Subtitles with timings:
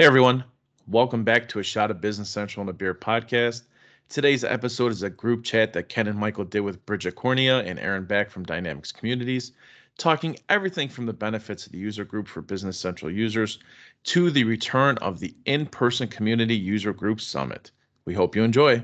[0.00, 0.44] Hey everyone,
[0.88, 3.64] welcome back to a shot of Business Central and a Beer podcast.
[4.08, 7.78] Today's episode is a group chat that Ken and Michael did with Bridget Courneya and
[7.78, 9.52] Aaron Back from Dynamics Communities,
[9.98, 13.58] talking everything from the benefits of the user group for Business Central users
[14.04, 17.70] to the return of the in person community user group summit.
[18.06, 18.82] We hope you enjoy.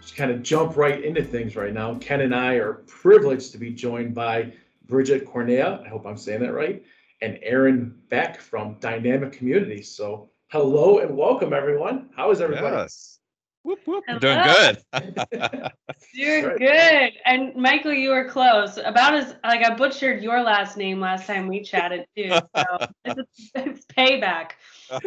[0.00, 1.96] Just kind of jump right into things right now.
[1.96, 4.52] Ken and I are privileged to be joined by
[4.86, 6.82] Bridget Courneya, I hope I'm saying that right,
[7.22, 9.96] and Aaron Back from Dynamic Communities.
[9.96, 12.10] So hello and welcome everyone.
[12.14, 12.76] How is everybody?
[12.76, 13.18] Yes.
[13.62, 14.04] Whoop, whoop.
[14.06, 14.18] Hello.
[14.18, 14.78] Doing good.
[16.12, 17.12] You're good.
[17.24, 18.76] And Michael, you were close.
[18.76, 22.28] About as like I butchered your last name last time we chatted too.
[22.28, 22.64] So
[23.06, 24.50] it's, it's payback.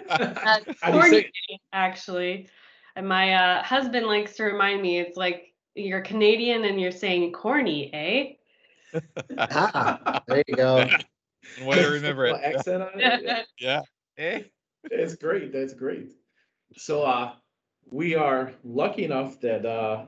[0.10, 2.50] Uh, How do you say corny, actually.
[2.96, 7.32] And my uh, husband likes to remind me it's like you're Canadian and you're saying
[7.32, 8.34] corny, eh?
[9.38, 10.88] Ah, there you go.
[11.64, 12.36] Way to remember it.
[12.44, 13.24] Accent on it.
[13.24, 13.44] Yeah.
[13.60, 13.82] Yeah.
[14.18, 14.42] Eh?
[14.92, 15.52] It's great.
[15.54, 16.12] That's great.
[16.76, 17.34] So uh
[17.90, 20.06] we are lucky enough that uh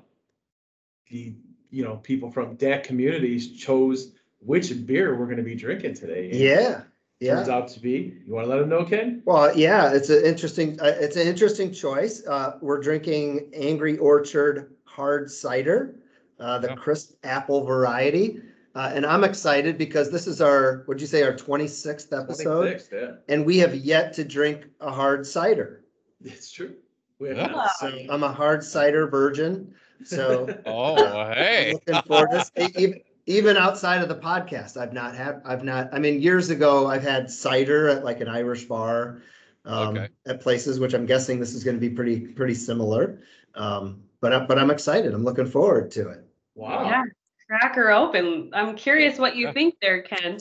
[1.10, 1.34] the
[1.70, 6.30] you know people from DAC communities chose which beer we're gonna be drinking today.
[6.34, 6.84] Yeah.
[7.22, 9.22] Yeah, Turns out to be, you wanna let them know, Ken?
[9.26, 12.26] Well, yeah, it's an interesting, uh, it's an interesting choice.
[12.26, 15.96] Uh, we're drinking Angry Orchard Hard Cider,
[16.40, 16.76] uh, the Yeah.
[16.76, 18.42] crisp apple variety.
[18.76, 22.76] Uh, and I'm excited because this is our, what'd you say, our twenty-sixth episode?
[22.78, 25.84] 26th, Yeah, And we have yet to drink a hard cider.
[26.24, 26.76] it's true.
[27.20, 27.48] We Yeah.
[27.50, 30.96] have- So I'm a hard cider virgin, so Oh,
[31.34, 31.74] hey.
[31.74, 32.74] looking forward to this.
[32.78, 36.88] Even, even outside of the podcast, I've not had, I've not, I mean, years ago,
[36.88, 39.22] I've had cider at like an Irish bar.
[39.66, 40.08] Um, Okay.
[40.26, 43.22] at places, which I'm guessing this is gonna be pretty, pretty similar.
[43.56, 45.14] Um, but, but I'm excited.
[45.14, 46.24] I'm looking forward to it.
[46.56, 46.86] Wow.
[46.86, 47.04] Yeah.
[47.50, 48.52] Crack her open.
[48.54, 50.38] I'm curious what you think there, Ken.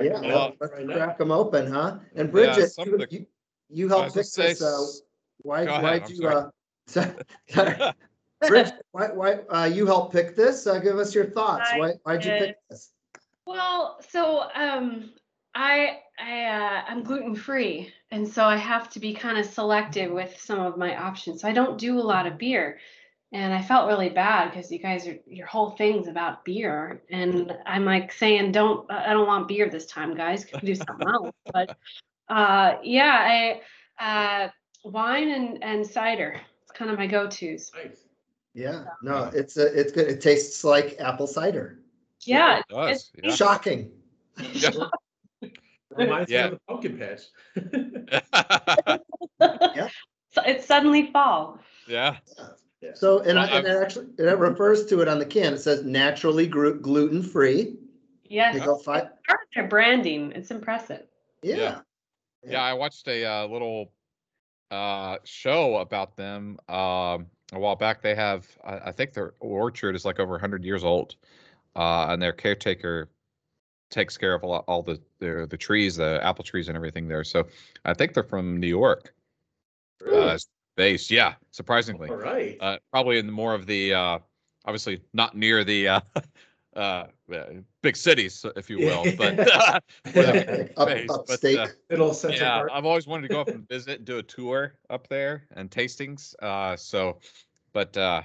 [0.00, 0.94] Yeah, well, let's right now.
[0.94, 1.98] crack them open, huh?
[2.14, 3.26] And Bridget, some you, of the- you-
[3.68, 4.84] you helped pick say this, uh,
[5.38, 6.34] why, Go ahead, why'd I'm you, sorry.
[6.36, 7.92] uh, sorry.
[8.48, 10.66] Bridget, why, why, uh, you helped pick this?
[10.68, 11.70] Uh, give us your thoughts.
[11.72, 12.92] I Why, why'd you pick this?
[13.46, 15.12] Well, so um,
[15.56, 20.12] I I uh, I'm gluten free, and so I have to be kind of selective
[20.12, 21.42] with some of my options.
[21.42, 22.78] So I don't do a lot of beer,
[23.32, 27.56] and I felt really bad because you guys are your whole thing's about beer, and
[27.66, 30.44] I'm like saying don't I don't want beer this time, guys.
[30.44, 31.30] Can we do something else?
[31.52, 31.76] But
[32.28, 33.60] uh, yeah,
[34.00, 34.48] I uh,
[34.84, 36.40] wine and and cider.
[36.62, 37.70] It's kind of my go tos.
[37.74, 38.06] Nice.
[38.54, 40.08] Yeah, no, it's, a it's good.
[40.08, 41.80] It tastes like apple cider.
[42.24, 43.10] Yeah, It does.
[43.22, 43.34] Yeah.
[43.34, 43.90] Shocking.
[44.54, 44.70] Yeah.
[45.96, 47.20] Reminds me of the pumpkin patch.
[50.32, 51.58] so it's suddenly fall.
[51.86, 52.16] yeah.
[52.94, 55.54] So, and, I- and it actually, and it refers to it on the can.
[55.54, 57.76] It says naturally gluten free.
[58.24, 58.68] Yes.
[58.84, 59.08] Five,
[59.54, 60.32] their branding.
[60.32, 61.06] It's impressive.
[61.42, 61.80] yeah.
[62.48, 63.92] Yeah, I watched a uh, little
[64.70, 68.02] uh, show about them um, a while back.
[68.02, 71.16] They have, I, I think their orchard is like over 100 years old,
[71.74, 73.08] uh, and their caretaker
[73.90, 77.08] takes care of a lot, all the, the the trees, the apple trees, and everything
[77.08, 77.24] there.
[77.24, 77.46] So
[77.84, 79.12] I think they're from New York,
[80.12, 80.38] uh,
[80.76, 81.10] as based.
[81.10, 82.56] Yeah, surprisingly, All right.
[82.60, 84.18] uh, probably in more of the uh,
[84.64, 86.00] obviously not near the uh,
[86.76, 87.44] uh, uh,
[87.82, 89.38] big cities, if you will, but.
[90.76, 91.74] Up- based, upstate.
[91.90, 92.70] Little Central yeah, Park.
[92.72, 95.70] I've always wanted to go up and visit, and do a tour up there and
[95.70, 96.34] tastings.
[96.42, 97.18] Uh, so,
[97.72, 98.22] but uh,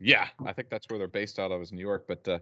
[0.00, 2.04] yeah, I think that's where they're based out of is New York.
[2.08, 2.38] But uh,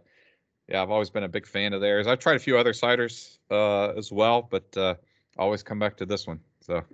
[0.69, 2.07] yeah, I've always been a big fan of theirs.
[2.07, 4.95] I've tried a few other ciders uh, as well, but uh,
[5.37, 6.41] always come back to this one.
[6.71, 6.85] So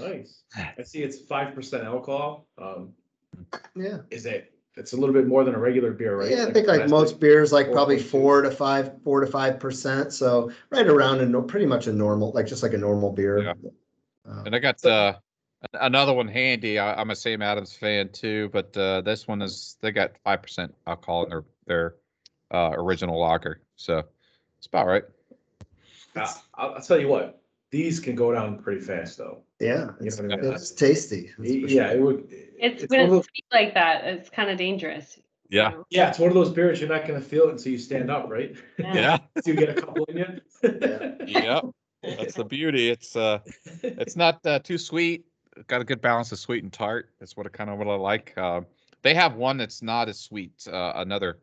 [0.00, 0.44] Nice.
[0.56, 2.46] I see it's five percent alcohol.
[2.56, 2.94] Um,
[3.74, 3.98] Yeah.
[4.10, 6.30] is it, it's a little bit more than a regular beer, right?
[6.30, 7.20] Yeah, I think like most week?
[7.20, 10.14] beers, like Four probably point four to five, four to five percent.
[10.14, 13.42] So right around a, pretty much a normal, like just like a normal beer.
[13.42, 13.52] Yeah.
[14.26, 15.14] Uh, and I got uh,
[15.74, 16.78] another one handy.
[16.78, 20.40] I, I'm a Sam Adams fan too, but uh, this one is they got five
[20.40, 21.94] percent alcohol in their their
[22.50, 23.60] uh, original lager.
[23.76, 24.02] So
[24.56, 25.04] it's about right.
[26.14, 29.42] Uh, I'll, I'll tell you what, these can go down pretty fast though.
[29.60, 30.52] Yeah, You it's, know what I mean?
[30.52, 31.30] it's tasty.
[31.38, 31.96] that's for Yeah, sure.
[31.96, 32.26] it would.
[32.58, 34.04] It's, it's when one of it's sweet like that.
[34.04, 35.18] It's kind of dangerous.
[35.48, 35.72] Yeah.
[35.72, 38.10] So, Yeah, it's one of those beers you're not gonna feel it until you stand
[38.10, 38.56] up, right?
[38.78, 39.18] Yeah.
[39.42, 40.40] So you get a couple in you.
[41.26, 41.60] Yeah.
[42.02, 42.90] That's the beauty.
[42.90, 43.38] It's uh
[43.82, 45.26] it's not uh, too sweet.
[45.66, 47.10] Got a good balance of sweet and tart.
[47.18, 48.34] That's what I kind of what I like.
[48.36, 48.60] Uh,
[49.02, 50.52] they have one that's not as sweet.
[50.70, 51.38] Uh, another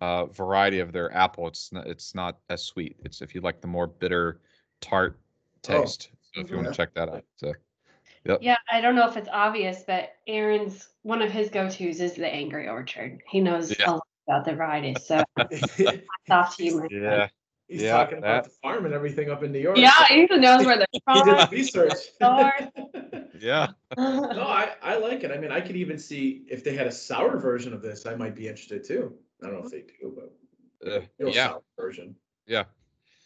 [0.00, 1.48] uh, variety of their apple.
[1.48, 2.96] It's not, it's not as sweet.
[3.04, 4.40] It's if you like the more bitter
[4.80, 5.18] tart
[5.68, 6.10] Oh, taste.
[6.34, 7.24] so if you want to check that out.
[7.36, 7.52] So
[8.40, 12.26] Yeah, I don't know if it's obvious, but Aaron's one of his go-tos is the
[12.26, 13.22] Angry Orchard.
[13.28, 13.90] He knows Yeah.
[13.90, 15.04] a lot about the varieties.
[15.06, 16.72] So hats off to you.
[16.80, 16.90] my friend.
[17.04, 17.28] yeah.
[17.68, 19.76] He's Yeah, talking about that- the farm and everything up in New York.
[19.78, 21.24] Yeah, he even knows where they're He from.
[21.24, 21.98] did research.
[23.40, 23.68] Yeah.
[23.96, 25.30] No, I, I like it.
[25.32, 28.14] I mean, I could even see if they had a sour version of this, I
[28.14, 29.14] might be interested too.
[29.42, 31.48] I don't know if they do, but Uh, yeah.
[31.48, 32.14] sour version.
[32.46, 32.64] Yeah.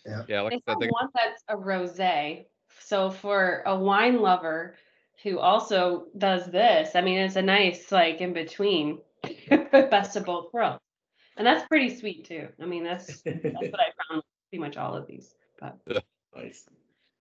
[0.07, 0.23] Yeah.
[0.29, 0.41] Yeah.
[0.43, 2.47] Like They I said, they, one that's a rosé.
[2.81, 4.77] So for a wine lover
[5.23, 8.99] who also does this, I mean, it's a nice like in between,
[9.51, 10.81] best of both worlds,
[11.37, 12.49] and that's pretty sweet too.
[12.61, 15.35] I mean, that's that's what I found pretty much all of these.
[15.61, 15.79] But
[16.37, 16.69] Nice.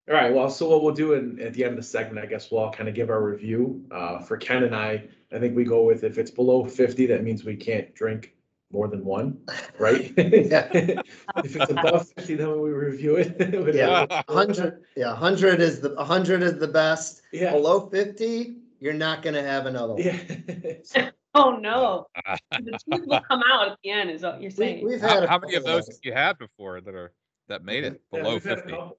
[0.07, 2.27] All right, well, so what we'll do in, at the end of the segment, I
[2.27, 3.83] guess we'll all kind of give our review.
[3.89, 7.23] Uh, for Ken and I, I think we go with if it's below fifty, that
[7.23, 8.34] means we can't drink
[8.75, 9.39] more than one,
[9.79, 10.11] right?
[10.17, 13.29] If it's above fifty, then we review it.
[13.75, 14.05] Yeah.
[14.29, 17.21] Hundred, yeah, hundred is the, hundred is the best.
[17.31, 20.03] Yeah, Below fifty, you're not gonna have another one.
[20.03, 21.09] yeah.
[21.33, 22.07] oh no,
[22.51, 24.85] the truth will come out at the end, is what you're We, saying.
[24.85, 25.09] we've had.
[25.19, 27.13] how, a how many of couple those have you had before that are
[27.47, 28.73] that made it Yeah, below we've had a fifty?
[28.73, 28.97] couple.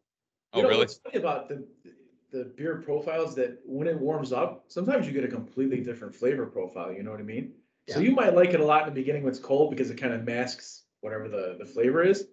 [0.52, 0.80] Oh, You know, really?
[0.80, 1.64] What's funny about the,
[2.32, 6.46] the beer profiles that when it warms up, sometimes you get a completely different flavor
[6.46, 7.52] profile, you know what I mean?
[7.88, 9.96] So you might like it a lot in the beginning when it's cold because it
[9.96, 12.26] kind of masks whatever the, the flavor is.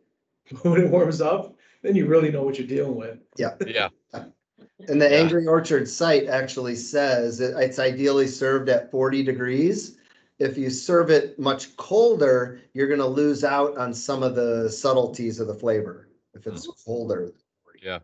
[0.64, 3.18] When it warms up, then you really know what you're dealing with.
[3.38, 3.56] Yeah.
[3.66, 3.90] Yeah.
[4.14, 5.18] and the Yeah.
[5.18, 9.98] Angry Orchard site actually says that it's ideally served at forty degrees.
[10.40, 15.40] If you serve it much colder, you're gonna lose out on some of the subtleties
[15.40, 17.32] of the flavor, if it's colder.
[17.82, 18.00] Yeah.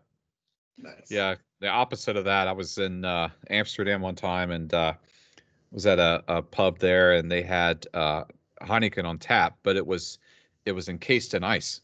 [0.78, 1.12] Nice.
[1.12, 2.48] Yeah, the opposite of that.
[2.48, 4.94] I was in uh, Amsterdam one time and uh,
[5.72, 8.24] was at a, a pub there, and they had uh,
[8.62, 10.20] Heineken on tap, but it was
[10.66, 11.82] it was encased in ice.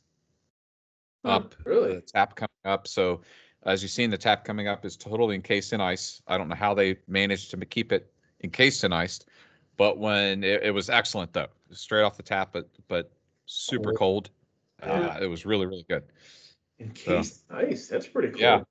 [1.24, 1.32] Hmm.
[1.32, 1.96] Up Really?
[1.96, 2.88] the tap coming up.
[2.88, 3.22] So
[3.64, 6.22] as you've seen, the tap coming up is totally encased in ice.
[6.28, 8.12] I don't know how they managed to keep it
[8.44, 9.20] encased in ice,
[9.78, 13.12] but when it, it was excellent though, straight off the tap, but but
[13.46, 13.98] super Oh.
[13.98, 14.30] cold.
[14.84, 16.04] Uh, it was really really good.
[16.80, 18.42] Encased ice, that's pretty cool.
[18.42, 18.62] Yeah.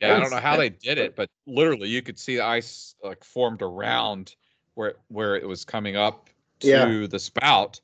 [0.00, 2.96] Yeah, I don't know how they did it, but literally you could see the ice
[3.02, 4.34] like formed around
[4.74, 6.28] where where it was coming up
[6.60, 7.06] to Yeah.
[7.08, 7.80] the spout.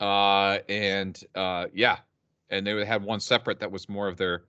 [0.00, 1.98] Uh and uh yeah.
[2.50, 4.44] And they had one separate that was more of their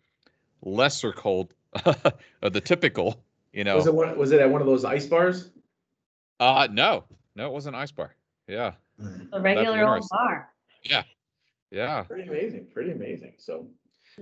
[0.64, 1.54] lesser cold
[1.86, 3.24] of the typical,
[3.54, 3.96] you know, Was it know.
[3.96, 5.52] one, was it at one of those ice bars?
[6.40, 7.04] Uh no.
[7.36, 8.16] No, it wasn't ice bar.
[8.48, 8.74] Yeah.
[9.32, 10.10] A regular old interesting.
[10.18, 10.50] bar.
[11.72, 12.04] Yeah.
[12.04, 13.34] Pretty amazing, pretty amazing.
[13.38, 13.66] So,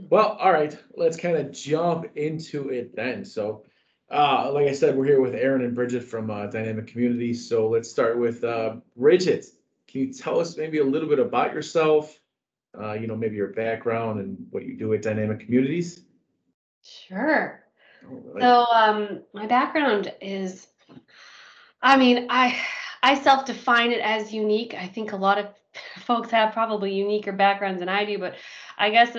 [0.10, 3.25] well, all right, let's kind of jump into it then.
[3.25, 3.63] So,
[4.12, 7.34] uh, like I said, we're here with Aaron and Bridget from uh, Dynamic Community.
[7.34, 9.46] So let's start with uh, Bridget.
[9.88, 12.20] Can you tell us maybe a little bit about yourself?
[12.80, 16.04] Uh, you know, maybe your background and what you do at Dynamic Communities.
[16.84, 17.64] Sure.
[18.08, 18.42] All right.
[18.42, 20.68] So um my background is
[21.82, 22.58] I mean, I
[23.02, 24.76] I self-define it as unique.
[24.76, 25.48] I think a lot of
[26.00, 28.36] folks have probably uniquer backgrounds than I do, but
[28.78, 29.18] I guess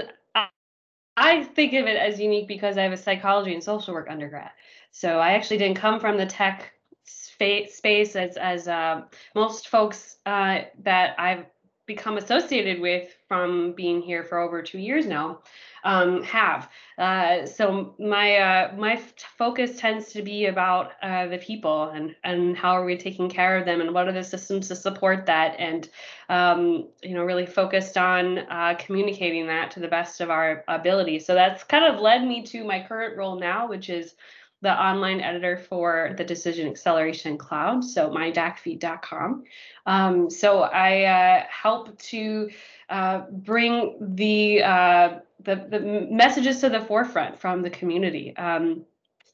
[1.17, 4.51] I think of it as unique because I have a psychology and social work undergrad.
[4.91, 6.73] So I actually didn't come from the tech
[7.07, 9.03] space as as uh,
[9.35, 11.47] most folks uh, that I've
[11.87, 15.41] become associated with from being here for over two years now
[15.83, 16.69] um, have.
[16.99, 19.01] Uh, so my uh, my
[19.39, 23.57] focus tends to be about uh, the people and and how are we taking care
[23.57, 25.89] of them and what are the systems to support that and
[26.29, 31.19] um, you know really focused on uh, communicating that to the best of our ability.
[31.19, 34.14] So that's kind of led me to my current role now, which is
[34.62, 37.85] the online editor for the Decision Acceleration Cloud.
[37.85, 39.45] So mydacfeed.com.
[39.87, 42.50] Um, so I uh, help to
[42.88, 48.37] uh, bring the uh, the, the messages to the forefront from the community.
[48.37, 48.85] Um,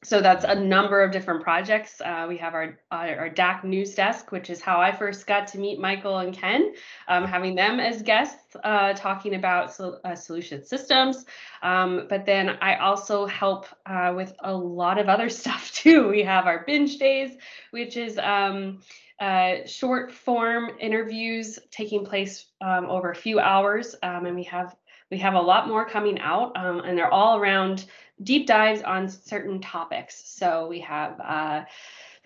[0.03, 1.99] so that's a number of different projects.
[2.01, 5.57] Uh, we have our, our DAC news desk, which is how I first got to
[5.57, 6.73] meet Michael and Ken,
[7.07, 11.25] um, having them as guests uh, talking about uh, solution systems.
[11.63, 16.07] Um, but then I also help uh, with a lot of other stuff too.
[16.09, 17.35] We have our binge days,
[17.71, 18.81] which is um,
[19.19, 24.75] uh, short form interviews taking place um, over a few hours, um, and we have
[25.09, 27.85] we have a lot more coming out, um, and they're all around
[28.23, 30.21] deep dives on certain topics.
[30.25, 31.19] So we have.
[31.19, 31.65] Uh,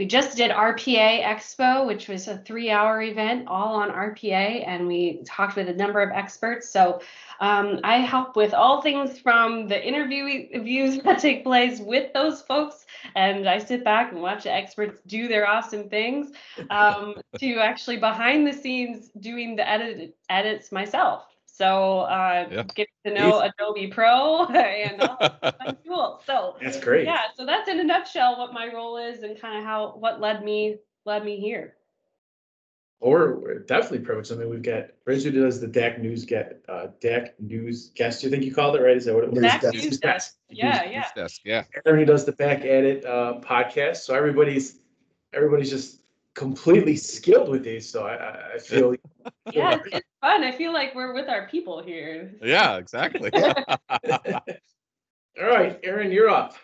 [0.01, 4.88] we just did RPA Expo, which was a three hour event all on RPA, and
[4.88, 6.67] we talked with a number of experts.
[6.71, 7.01] So
[7.39, 12.88] um, I help with all things from the interviews that take place with those folks,
[13.15, 16.31] and I sit back and watch the experts do their awesome things,
[16.71, 21.30] um, to actually behind the scenes doing the edit edits myself.
[21.53, 22.63] So uh, Yeah.
[22.75, 26.22] getting to know Adobe Pro and all the fun tools.
[26.25, 27.05] So That's great.
[27.05, 30.20] yeah, so that's in a nutshell what my role is and kind of how what
[30.22, 31.75] led me led me here.
[33.00, 34.31] Or definitely privileged.
[34.31, 38.24] I mean, we've got Bridget who does the DAC news get, uh, DAC news guest,
[38.24, 38.96] you think you called it, right?
[38.96, 39.41] Is that what it was?
[39.41, 39.74] News Back desk.
[39.74, 40.36] news desk.
[40.50, 41.00] Yeah, yeah.
[41.00, 41.63] News desk, yeah.
[41.88, 43.98] Aaron who does the back edit, uh, podcast.
[43.98, 44.81] So everybody's,
[45.34, 46.01] everybody's just
[46.36, 47.89] completely skilled with these.
[47.89, 48.96] So I, I, I feel.
[49.51, 50.44] Yeah, it's- it's fun.
[50.44, 52.34] I feel like we're with our people here.
[52.42, 53.32] Yeah, exactly.
[55.40, 56.56] All right, Aaron, you're up.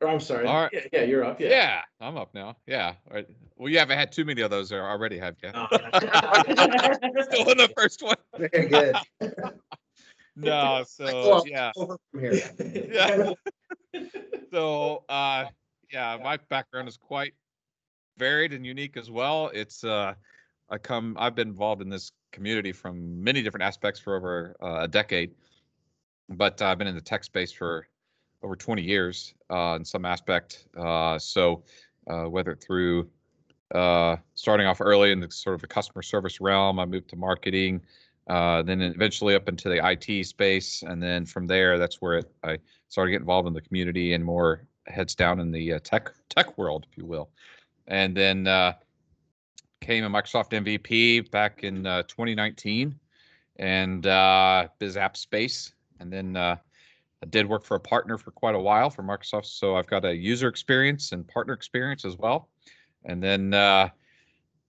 [0.00, 0.46] Or I'm sorry.
[0.46, 0.70] All right.
[0.72, 1.40] Yeah, yeah, you're up.
[1.40, 1.48] Yeah.
[1.48, 2.56] Yeah, I'm up now.
[2.66, 2.94] Yeah.
[3.08, 3.26] All right.
[3.56, 5.48] Well, you haven't had too many of those there already, have you?
[5.48, 5.68] Uh,
[7.22, 8.16] Still in the first one.
[8.36, 8.96] Very good.
[10.38, 11.72] No, so yeah.
[11.76, 12.42] Over from here.
[12.92, 13.32] Yeah.
[14.52, 15.46] So uh
[15.90, 17.32] yeah, my background is quite
[18.18, 19.50] varied and unique as well.
[19.54, 20.12] It's uh
[20.68, 24.84] I come I've been involved in this community from many different aspects for over uh,
[24.84, 25.30] a decade.
[26.28, 27.88] But I've been in the tech space for
[28.42, 30.68] over 20 years uh in some aspect.
[30.76, 31.62] Uh so
[32.10, 33.08] uh whether through
[33.74, 37.16] uh starting off early in the sort of the customer service realm, I moved to
[37.16, 37.80] marketing,
[38.28, 42.30] uh, then eventually up into the IT space, and then from there, that's where it,
[42.42, 46.12] I started getting involved in the community and more heads down in the uh, tech
[46.28, 47.28] tech world, if you will.
[47.86, 48.46] And then
[49.82, 52.98] uh, came a Microsoft MVP back in uh, 2019,
[53.56, 56.56] and uh, Biz App Space, and then uh,
[57.22, 60.04] I did work for a partner for quite a while for Microsoft, so I've got
[60.04, 62.48] a user experience and partner experience as well.
[63.04, 63.88] And then uh,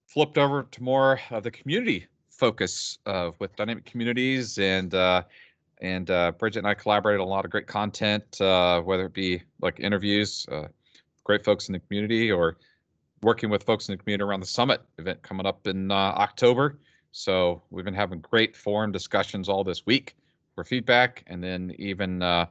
[0.06, 5.22] flipped over to more of the community focus uh, with dynamic communities and uh,
[5.80, 6.06] and
[6.38, 10.46] Bridget and I collaborated on a lot of great content, whether it be like interviews,
[11.24, 12.56] great folks in the community, or
[13.22, 16.78] working with folks in the community around the summit event coming up in uh, October.
[17.12, 20.16] So we've been having great forum discussions all this week
[20.54, 22.46] for feedback, and then even uh,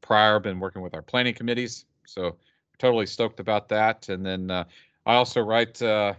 [0.00, 1.86] prior, been working with our planning committees.
[2.06, 2.36] So
[2.78, 4.08] totally stoked about that.
[4.08, 4.64] And then uh,
[5.06, 6.14] I also write uh,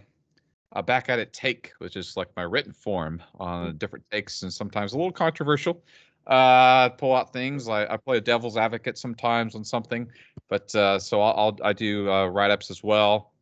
[0.72, 4.52] a back at it take, which is like my written form on different takes and
[4.52, 5.82] sometimes a little controversial.
[6.26, 10.08] Uh, pull out things like I play a devil's advocate sometimes on something,
[10.48, 13.32] but uh, so I'll, I'll I do uh, write ups as well,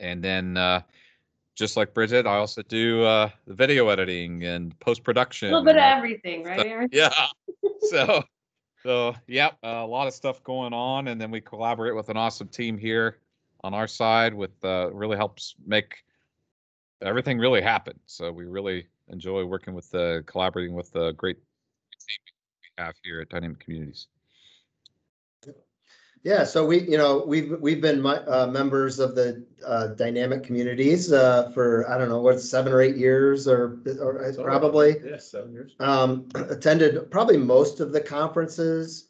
[0.00, 0.82] and then uh,
[1.54, 5.48] just like Bridget, I also do uh, the video editing and post production.
[5.48, 6.88] A little bit of everything, right, Aaron?
[6.92, 7.12] Yeah.
[7.90, 8.24] So,
[8.82, 12.48] so yep, a lot of stuff going on, and then we collaborate with an awesome
[12.48, 13.18] team here
[13.62, 14.34] on our side.
[14.34, 16.02] With uh, really helps make
[17.02, 17.94] everything really happen.
[18.06, 22.18] So we really enjoy working with the collaborating with the great team
[22.78, 24.08] we have here at Dynamic Communities.
[26.26, 30.42] Yeah, so we, you know, we've, we've been mi- uh, members of the uh, dynamic
[30.42, 34.96] communities uh, for, I don't know, what, seven or eight years or, or So, probably.
[35.08, 35.76] Yeah, seven years.
[35.78, 39.06] Um, attended probably most of the conferences.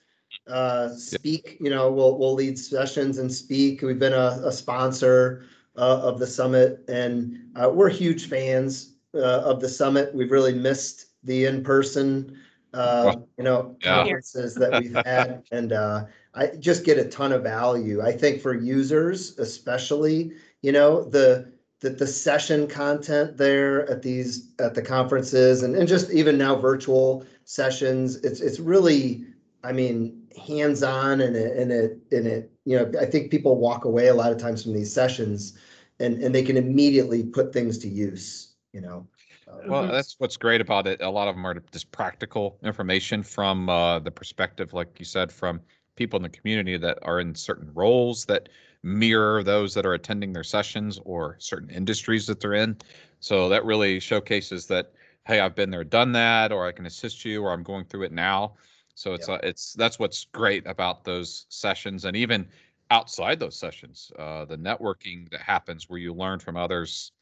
[0.46, 3.80] Uh, speak, you know, we'll, we'll lead sessions and speak.
[3.80, 9.40] We've been a, a sponsor uh, of the summit and uh, we're huge fans uh,
[9.40, 10.14] of the summit.
[10.14, 12.38] We've really missed the in-person,
[12.74, 14.02] uh, you know, Yeah.
[14.02, 15.44] conferences that we've had.
[15.50, 16.04] And, uh,
[16.36, 18.02] I just get a ton of value.
[18.02, 21.50] I think for users especially, you know, the,
[21.80, 26.54] the, the session content there at these, at the conferences and, and just even now
[26.56, 29.24] virtual sessions, it's, it's really,
[29.64, 33.84] I mean, hands-on and it, and it, and it, you know, I think people walk
[33.86, 35.58] away a lot of times from these sessions
[35.98, 39.06] and, and they can immediately put things to use, you know?
[39.48, 39.92] Uh, Well, Mhm.
[39.92, 41.00] that's what's great about it.
[41.00, 45.32] A lot of them are just practical information from uh, the perspective, like you said,
[45.32, 45.60] from
[45.96, 48.48] people in the community that are in certain roles that
[48.82, 52.76] mirror those that are attending their sessions or certain industries that they're in.
[53.20, 54.92] So that really showcases that,
[55.26, 58.04] hey, I've been there, done that, or I can assist you, or I'm going through
[58.04, 58.54] it now.
[58.94, 62.48] So it's uh, it's that's what's great about those sessions, and even
[62.90, 67.12] outside those sessions, uh, the networking that happens where you learn from others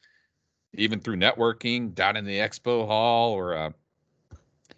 [0.76, 3.70] even through networking down in the expo hall or uh,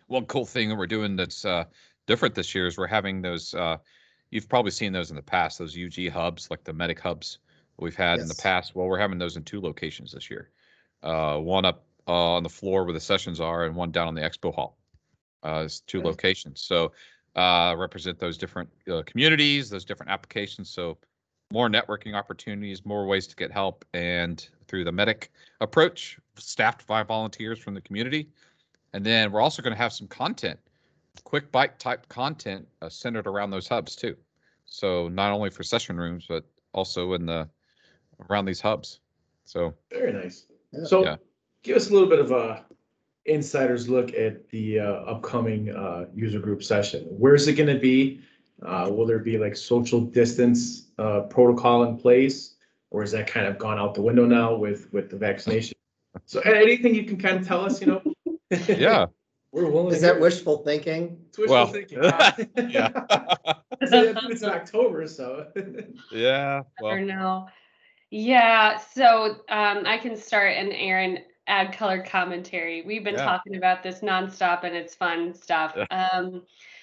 [0.08, 1.64] one cool thing that we're doing that's uh,
[2.06, 3.76] different this year is we're having those uh,
[4.30, 7.38] you've probably seen those in the past those ug hubs like the medic hubs
[7.78, 8.74] we've had in the past.
[8.74, 10.50] Well we're having those in two locations this year
[11.02, 14.14] uh, one up uh, on the floor where the sessions are and one down on
[14.14, 14.78] the expo hall.
[15.42, 16.06] Uh, it's two Nice.
[16.06, 16.60] locations.
[16.60, 16.92] So
[17.34, 20.70] uh, represent those different uh, communities those different applications.
[20.70, 20.98] So
[21.52, 27.02] more networking opportunities more ways to get help and through the medic approach, staffed by
[27.02, 28.28] volunteers from the community.
[28.92, 30.58] And then we're also going to have some content,
[31.24, 34.16] quick bite type content uh, centered around those hubs too.
[34.66, 37.48] So not only for session rooms, but also in the
[38.28, 39.00] around these hubs.
[39.44, 40.46] So Very nice.
[40.84, 41.16] So Yeah.
[41.62, 42.64] give us a little bit of a
[43.26, 47.04] insider's look at the uh, upcoming uh, user group session.
[47.10, 48.20] Where's it going to be?
[48.62, 52.54] Uh, Will there be like social distance uh, protocol in place?
[52.90, 55.76] Or is that kind of gone out the window now with, with the vaccination?
[56.24, 58.02] So anything you can kind of tell us, you know?
[58.68, 59.06] Yeah.
[59.52, 59.92] We're willing.
[59.94, 60.22] Is to that hear.
[60.22, 61.18] wishful thinking?
[61.28, 61.98] It's wishful Well, thinking.
[62.70, 62.90] yeah.
[63.88, 65.46] So, It's in October, so.
[66.12, 66.62] Yeah.
[66.82, 67.48] or Well, no.
[68.10, 72.82] Yeah, so um, I can start and Aaron add color commentary.
[72.82, 73.24] We've been Yeah.
[73.24, 75.74] talking about this nonstop and it's fun stuff.
[75.76, 75.84] Yeah.
[76.12, 76.42] Um,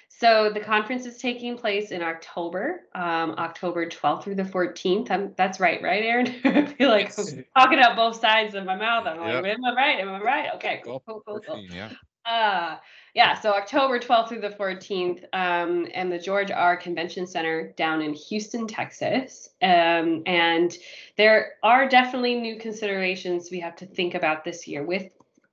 [0.09, 5.09] so the conference is taking place in October, um, October 12th through the 14th.
[5.11, 6.27] Um, that's right, right, Aaron?
[6.45, 7.33] I feel like Yes.
[7.33, 9.05] I'm talking out both sides of my mouth.
[9.07, 9.43] I'm Yep.
[9.43, 9.99] like, am I right?
[9.99, 10.49] Am I right?
[10.55, 11.55] Okay, cool, cool, cool, cool.
[11.55, 11.89] 14, yeah.
[12.25, 12.77] Uh,
[13.13, 16.75] yeah, so October 12th through the 14th, um, and the George R.
[16.75, 19.49] Convention Center down in Houston, Texas.
[19.61, 20.75] Um, and
[21.17, 25.09] there are definitely new considerations we have to think about this year with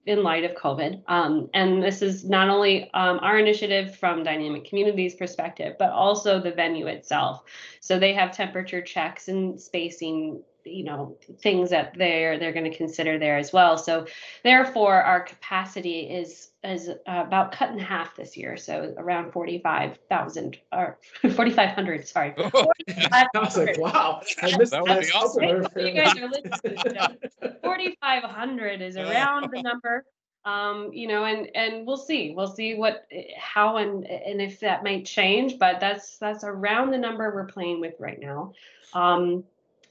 [0.06, 1.02] in light of COVID.
[1.08, 6.40] Um, and this is not only um, our initiative from Dynamic Communities perspective, but also
[6.40, 7.42] the venue itself.
[7.80, 12.76] So they have temperature checks and spacing, you know, things that they're they're going to
[12.76, 13.78] consider there as well.
[13.78, 14.06] So
[14.44, 18.56] therefore, our capacity is is uh, about cut in half this year.
[18.56, 20.98] So around forty five thousand or
[21.34, 22.06] forty five hundred.
[22.06, 22.34] Sorry.
[22.38, 24.20] I was like, wow.
[24.42, 25.44] I missed That would be awesome.
[25.44, 25.80] October.
[25.80, 27.18] You guys are listening.
[27.62, 30.04] 4,500 is around the number.
[30.44, 32.32] Um, you know, and and we'll see.
[32.34, 33.06] We'll see what,
[33.38, 35.58] how, and and if that might change.
[35.58, 38.54] But that's that's around the number we're playing with right now.
[38.94, 39.44] Um,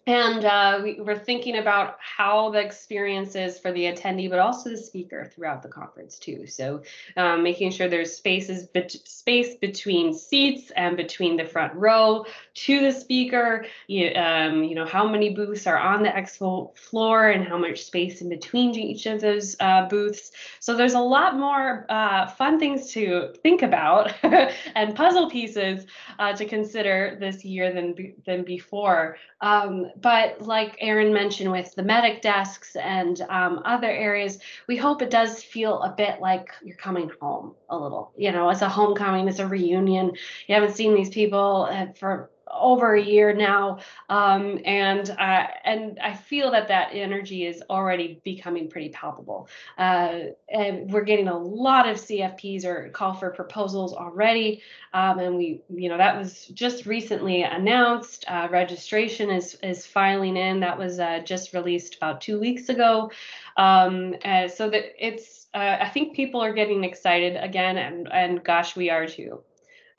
[0.09, 4.71] and uh, we, we're thinking about how the experience is for the attendee, but also
[4.71, 6.47] the speaker throughout the conference too.
[6.47, 6.81] So
[7.15, 12.25] um, making sure there's spaces, bet- space between seats and between the front row
[12.55, 13.67] to the speaker.
[13.85, 17.83] You, um, you know how many booths are on the expo floor and how much
[17.83, 20.31] space in between each of those uh, booths.
[20.59, 25.85] So there's a lot more uh, fun things to think about and puzzle pieces
[26.17, 29.17] uh, to consider this year than than before.
[29.41, 35.01] Um, but like Aaron mentioned with the medic desks and um, other areas, we hope
[35.01, 38.11] it does feel a bit like you're coming home a little.
[38.17, 40.13] You know, it's a homecoming, it's a reunion.
[40.47, 43.79] You haven't seen these people uh, for over a year now,
[44.09, 49.49] um, and uh, and I feel that that energy is already becoming pretty palpable.
[49.77, 50.19] Uh,
[50.49, 54.61] and we're getting a lot of CFPs or call for proposals already.
[54.93, 58.25] Um, and we, you know, that was just recently announced.
[58.27, 60.59] Uh, registration is is filing in.
[60.59, 63.11] That was uh, just released about two weeks ago.
[63.57, 68.43] Um, uh, so that it's, uh, I think people are getting excited again, and and
[68.43, 69.43] gosh, we are too.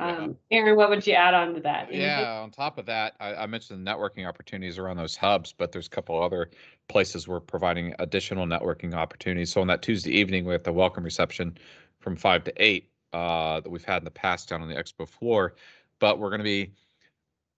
[0.00, 1.88] Um, Aaron, what would you add on to that?
[1.88, 2.00] Anything?
[2.00, 5.72] Yeah, on top of that, I, I mentioned the networking opportunities around those hubs, but
[5.72, 6.50] there's a couple other
[6.88, 9.52] places we're providing additional networking opportunities.
[9.52, 11.58] So on that Tuesday evening, we have the welcome reception
[11.98, 15.06] from five to eight uh, that we've had in the past down on the expo
[15.06, 15.54] floor,
[15.98, 16.72] but we're going to be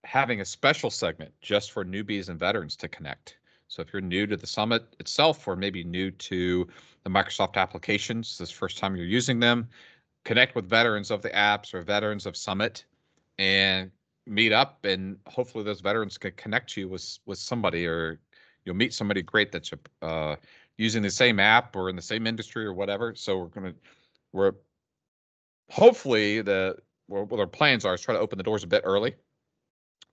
[0.03, 3.37] having a special segment just for newbies and veterans to connect.
[3.69, 6.67] So if you're new to the summit itself, or maybe new to
[7.03, 9.69] the Microsoft applications, this first time you're using them,
[10.23, 12.85] connect with veterans of the apps or veterans of Summit
[13.37, 13.91] and
[14.25, 18.19] meet up and hopefully those veterans can connect you with with somebody or
[18.65, 20.35] you'll meet somebody great that's uh,
[20.77, 23.13] using the same app or in the same industry or whatever.
[23.15, 23.73] So we're gonna
[24.31, 24.53] we're
[25.69, 29.15] hopefully the what our plans are is try to open the doors a bit early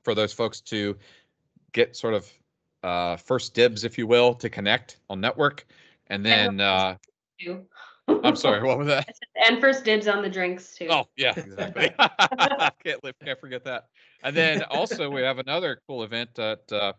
[0.05, 0.97] for those folks to
[1.73, 2.31] get sort of
[2.83, 5.67] uh, first dibs, if you will, to connect on network,
[6.09, 6.97] and then uh.
[8.25, 9.09] I'm sorry, what was that?
[9.47, 10.89] and first dibs on the drinks too.
[10.91, 11.91] Oh yeah, exactly.
[12.85, 13.89] can't live, can't forget that.
[14.23, 16.93] And then also we have another cool event that uh,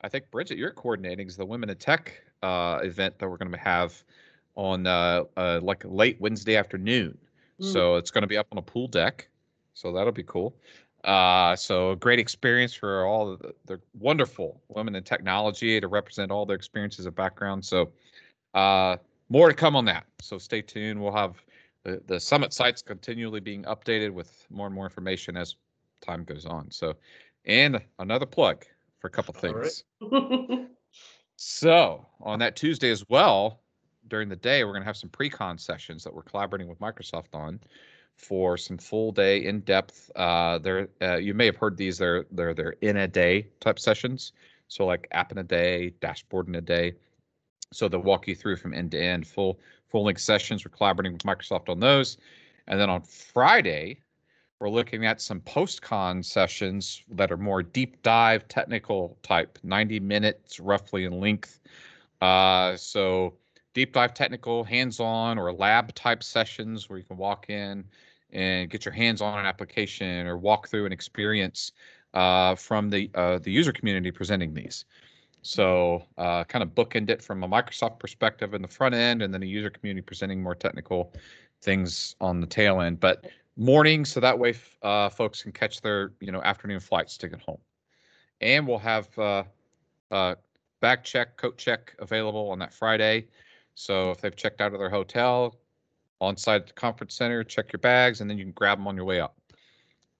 [0.00, 3.52] I think Bridget you're coordinating is the Women in Tech uh, event that we're going
[3.52, 4.02] to have
[4.54, 7.16] on uh, uh, like late Wednesday afternoon.
[7.60, 7.72] Mm.
[7.72, 9.28] So it's going to be up on a pool deck.
[9.74, 10.54] So that'll be cool.
[11.04, 16.30] Uh, so a great experience for all the, the wonderful women in technology to represent
[16.30, 17.64] all their experiences and background.
[17.64, 17.90] So
[18.54, 18.96] uh,
[19.32, 20.04] more to come on that.
[20.20, 21.02] So stay tuned.
[21.02, 21.42] We'll have
[21.84, 25.56] the, the summit sites continually being updated with more and more information as
[26.02, 26.70] time goes on.
[26.70, 26.94] So,
[27.46, 28.66] and another plug
[28.98, 29.82] for a couple All right.
[30.00, 30.64] things.
[31.36, 33.62] So on that Tuesday as well,
[34.08, 37.34] during the day, we're going to have some pre-con sessions that we're collaborating with Microsoft
[37.34, 37.58] on
[38.16, 40.10] for some full day in-depth.
[40.14, 41.96] Uh, there, uh, you may have heard these.
[41.96, 44.32] They're they're they're in a day type sessions.
[44.68, 46.92] So like app in a day, dashboard in a day.
[47.72, 49.58] So they'll walk you through from end to end, full
[49.88, 50.64] full length sessions.
[50.64, 52.16] We're collaborating with Microsoft on those,
[52.66, 54.00] and then on Friday,
[54.62, 60.60] we're looking at some post-con sessions that are more deep dive technical type 90 minutes
[60.60, 61.60] roughly in length.
[62.20, 63.34] Uh, so
[63.74, 67.84] deep dive technical hands-on or lab type sessions where you can walk in
[68.30, 71.72] and get your hands on an application or walk through an experience
[72.14, 74.84] uh, from the uh, the user community presenting these
[75.42, 79.34] So uh, kind of bookend it from a Microsoft perspective in the front end, and
[79.34, 81.12] then a user community presenting more technical
[81.60, 83.00] things on the tail end.
[83.00, 83.26] But
[83.56, 87.28] morning, so that way f- uh, folks can catch their you know afternoon flights to
[87.28, 87.58] get home.
[88.40, 89.42] And we'll have uh,
[90.10, 90.34] uh,
[90.80, 93.26] bag check, coat check available on that Friday.
[93.74, 95.56] So if they've checked out of their hotel,
[96.20, 98.86] on site at the conference center, check your bags, and then you can grab them
[98.86, 99.36] on your way up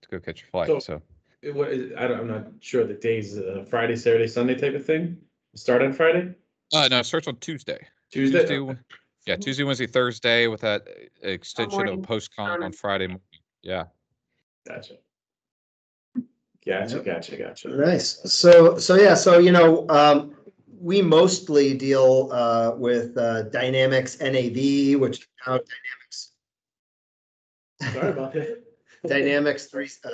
[0.03, 0.67] to go catch your flight.
[0.69, 1.03] So- So,
[1.43, 4.75] It- What is, I don't, I'm not sure the days, uh, Friday, Saturday, Sunday type
[4.75, 5.19] of thing?
[5.57, 6.35] Start on Friday?
[6.73, 7.79] uh, no, starts on Tuesday.
[8.11, 8.39] Tuesday?
[8.41, 8.79] Tuesday, Wed-
[9.27, 10.87] yeah, Tuesday, Wednesday, Thursday with that
[11.23, 12.73] uh, extension of morning, post-con on.
[12.73, 13.09] Friday.
[13.09, 13.23] morning.
[13.63, 13.85] Yeah.
[14.67, 14.95] Gotcha.
[16.65, 17.69] Gotcha, gotcha, gotcha.
[17.69, 18.21] Nice.
[18.33, 20.37] So, so yeah, so, you know, um,
[20.81, 26.31] we mostly deal, uh, with, uh, Dynamics NAV, which is now Dynamics.
[27.93, 28.63] Sorry about that.
[29.07, 30.11] Dynamics three, uh,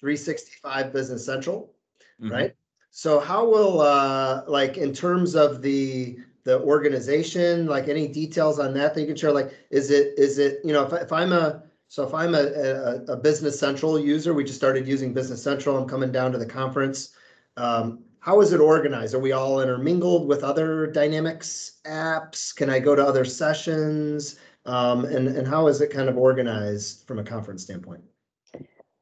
[0.00, 1.72] three sixty-five Business Central,
[2.20, 2.30] Mhm.
[2.30, 2.54] right?
[2.90, 8.72] So how will, uh, like, in terms of the, the organization, like, any details on
[8.74, 9.32] that that you can share?
[9.32, 12.38] Like, is it, is it, you know, if, if I'm a, so if I'm a,
[12.38, 16.38] a, a Business Central user, we just started using Business Central, I'm coming down to
[16.38, 17.10] the conference.
[17.58, 19.14] Um, how is it organized?
[19.14, 22.54] Are we all intermingled with other Dynamics apps?
[22.54, 24.36] Can I go to other sessions?
[24.64, 28.02] Um, and, and how is it kind of organized from a conference standpoint?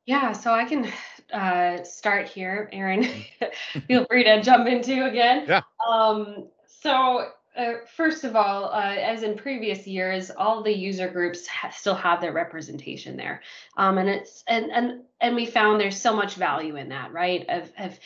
[0.06, 0.92] Yeah, so I can
[1.32, 3.08] uh, start here, Aaron.
[3.88, 5.46] Feel free to jump into again.
[5.48, 5.62] Yeah.
[5.88, 11.46] Um, so uh, first of all, uh, as in previous years, all the user groups
[11.46, 13.42] ha- still have their representation there,
[13.76, 17.46] um, and it's and and and we found there's so much value in that, right?
[17.48, 17.98] Of of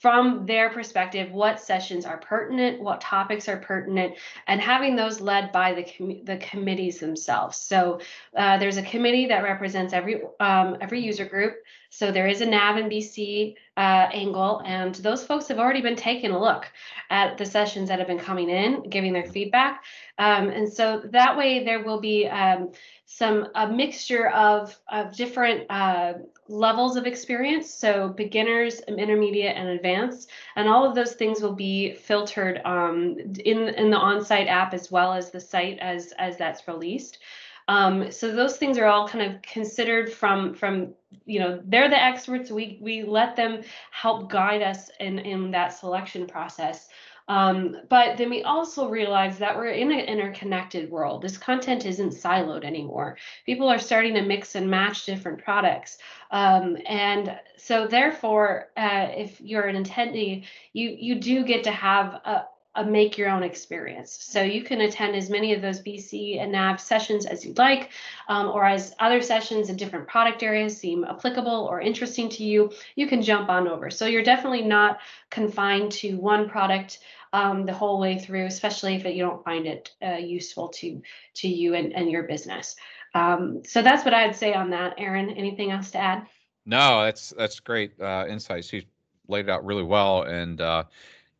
[0.00, 4.14] from their perspective, what sessions are pertinent, what topics are pertinent,
[4.46, 7.58] and having those led by the commu- the committees themselves.
[7.58, 8.00] So
[8.34, 11.56] uh, there's a committee that represents every um, every user group.
[11.90, 15.94] So there is a NAV and BC uh, angle, and those folks have already been
[15.94, 16.72] taking a look
[17.10, 19.84] at the sessions that have been coming in, giving their feedback,
[20.22, 22.70] um, and so that way there will be um,
[23.06, 26.14] some a mixture of of different uh,
[26.46, 27.68] levels of experience.
[27.74, 33.68] So beginners, intermediate, and advanced, and all of those things will be filtered um, in
[33.70, 37.18] in the on-site app as well as the site as as that's released.
[37.66, 42.00] Um, so those things are all kind of considered from from you know they're the
[42.00, 42.52] experts.
[42.52, 46.88] We we let them help guide us in in that selection process.
[47.32, 51.22] Um, but then we also realize that we're in an interconnected world.
[51.22, 53.16] This content isn't siloed anymore.
[53.46, 55.96] People are starting to mix and match different products.
[56.30, 62.20] Um, and so therefore, uh, if you're an attendee, you you do get to have
[62.26, 64.16] a, a make your own experience.
[64.20, 67.90] So you can attend as many of those BC and NAV sessions as you'd like,
[68.28, 72.72] um, or as other sessions in different product areas seem applicable or interesting to you,
[72.94, 73.90] you can jump on over.
[73.90, 77.00] So you're definitely not confined to one product
[77.32, 81.02] um, the whole way through, especially if you don't find it uh, useful to
[81.34, 82.76] to you and, and your business.
[83.14, 84.94] Um, so that's what I'd say on that.
[84.98, 86.26] Aaron, anything else to add?
[86.64, 88.72] No, that's that's great uh, insights.
[88.72, 88.82] You
[89.28, 90.84] laid it out really well, and uh,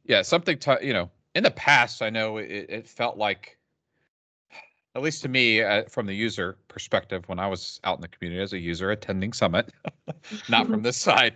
[0.05, 1.11] yeah, something to you know.
[1.35, 3.57] In the past, I know it, it felt like,
[4.95, 8.09] at least to me, uh, from the user perspective, when I was out in the
[8.09, 9.73] community as a user attending Summit,
[10.49, 11.35] not from this side,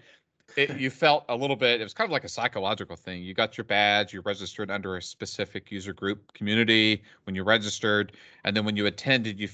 [0.57, 1.81] it, you felt a little bit.
[1.81, 3.23] It was kind of like a psychological thing.
[3.23, 8.13] You got your badge, you registered under a specific user group community when you registered,
[8.45, 9.49] and then when you attended, you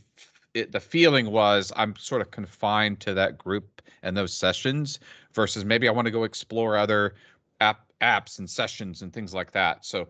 [0.55, 4.99] it, the feeling was I'm sort of confined to that group and those sessions
[5.33, 7.15] versus maybe I want to go explore other
[7.61, 9.85] app apps and sessions and things like that.
[9.87, 10.09] So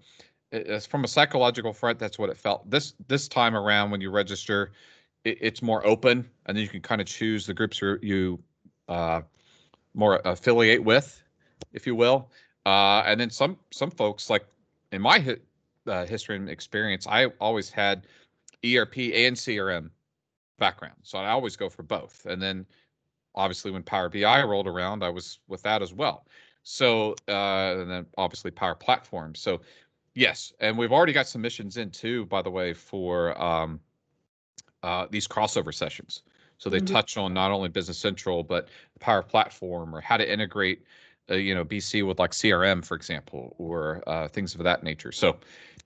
[0.89, 2.69] from a psychological front, that's what it felt.
[2.69, 4.73] This this time around when you register,
[5.25, 8.43] it, it's more open and then you can kind of choose the groups you you
[8.89, 9.23] uh,
[9.95, 11.23] more affiliate with,
[11.73, 12.31] if you will.
[12.67, 14.47] Uh, and then some some folks like
[14.93, 15.37] in my hi-
[15.87, 18.07] uh, history and experience, I always had
[18.65, 19.91] ERP and CRM
[20.59, 22.25] background, so I always go for both.
[22.27, 22.67] And then
[23.35, 26.27] obviously when Power BI rolled around, I was with that as well.
[26.63, 29.35] So uh, and then obviously Power Platform.
[29.35, 29.61] So
[30.15, 33.81] yes, and we've already got submissions in too, by the way, for um,
[34.83, 36.23] uh, these crossover sessions.
[36.59, 36.87] So they Mhm.
[36.87, 40.85] touch on not only Business Central but the Power Platform or how to integrate,
[41.31, 45.13] uh, you know, BC with like CRM, for example, or uh, things of that nature.
[45.13, 45.39] So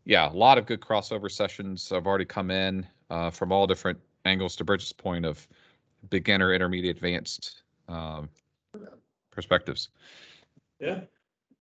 [0.04, 3.98] yeah, a lot of good crossover sessions have already come in uh, from all different
[4.24, 4.56] angles.
[4.56, 5.46] To Bridget's point of
[6.10, 8.28] beginner, intermediate, advanced um,
[9.30, 9.88] perspectives.
[10.80, 11.00] Yeah.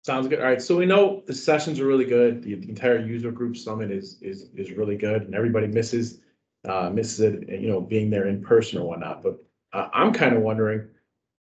[0.04, 0.40] Sounds good.
[0.40, 2.42] All right, so we know the sessions are really good.
[2.42, 6.20] The the entire user group summit is, is, is really good and everybody misses,
[6.68, 10.34] uh, misses it, you know, being there in person or whatnot, but uh, I'm kind
[10.36, 10.88] of wondering,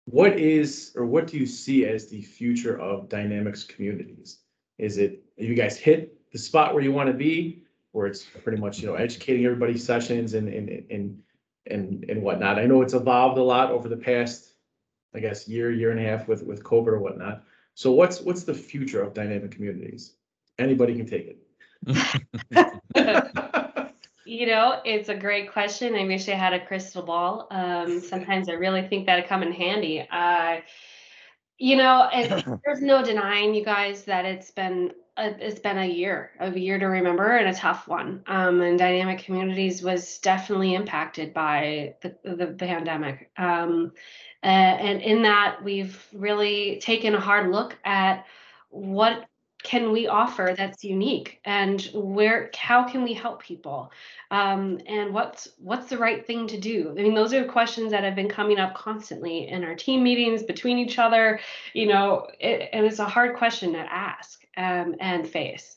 [0.06, 4.40] what is, or what do you see as the future of Dynamics communities?
[4.78, 7.64] Is it, you guys hit the spot where you want to be?
[7.94, 11.18] Where it's pretty much, you know, educating everybody sessions and, and, and,
[11.68, 12.58] and, and whatnot.
[12.58, 14.51] I know it's evolved a lot over the past,
[15.14, 17.44] I guess, year, year and a half with, with COVID or whatnot.
[17.74, 20.14] So what's, what's the future of dynamic communities?
[20.60, 21.38] Anybody can take
[21.86, 23.52] it.
[24.32, 25.94] You know, it's a great question.
[25.94, 27.48] I wish I had a crystal ball.
[27.52, 30.08] Um, sometimes I really think that'd come in handy.
[30.10, 30.62] Uh,
[31.58, 35.86] you know, it, there's no denying, you guys, that it's been a, it's been a
[35.86, 38.24] year, a year to remember, and a tough one.
[38.26, 43.32] Um, and dynamic communities was definitely impacted by the the, the pandemic.
[43.36, 43.92] Um,
[44.44, 48.26] uh, and in that, we've really taken a hard look at
[48.70, 49.28] what
[49.64, 53.92] can we offer that's unique and where how can we help people?
[54.32, 56.96] Um, and what's what's the right thing to do?
[56.98, 60.42] I mean those are questions that have been coming up constantly in our team meetings
[60.44, 61.40] between each other
[61.74, 65.76] you know it, and it's a hard question to ask um, and face.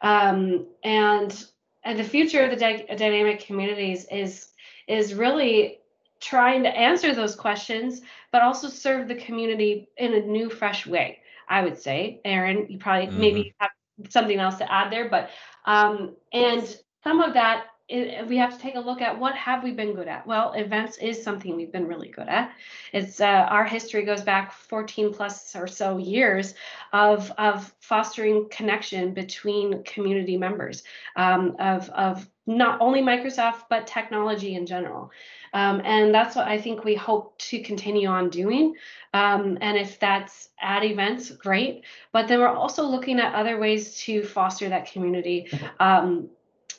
[0.00, 1.46] Um, and
[1.84, 4.48] and the future of the dy- dynamic communities is
[4.88, 5.80] is really
[6.20, 8.02] trying to answer those questions
[8.32, 12.20] but also serve the community in a new fresh way I would say.
[12.24, 13.18] Aaron, you probably Mhm.
[13.18, 13.70] maybe have
[14.08, 15.30] something else to add there, but
[15.64, 19.62] um, and some of that i we have to take a look at what have
[19.62, 20.26] we been good at.
[20.26, 22.52] Well, events is something we've been really good at.
[22.92, 26.54] It's uh, our history goes back 14 plus or so years
[26.92, 30.82] of of fostering connection between community members
[31.14, 35.10] um, of of not only Microsoft but technology in general.
[35.52, 38.74] Um, and that's what I think we hope to continue on doing.
[39.14, 41.82] Um, and if that's at events, great.
[42.12, 45.48] But then we're also looking at other ways to foster that community.
[45.80, 46.28] Um,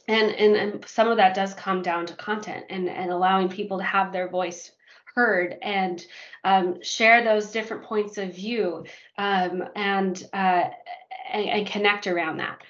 [0.08, 3.78] and, and, and some of that does come down to content and, and allowing people
[3.78, 4.72] to have their voice
[5.16, 6.06] heard and
[6.44, 8.86] um, share those different points of view
[9.18, 10.70] um, and, uh,
[11.34, 12.62] and, and connect around that.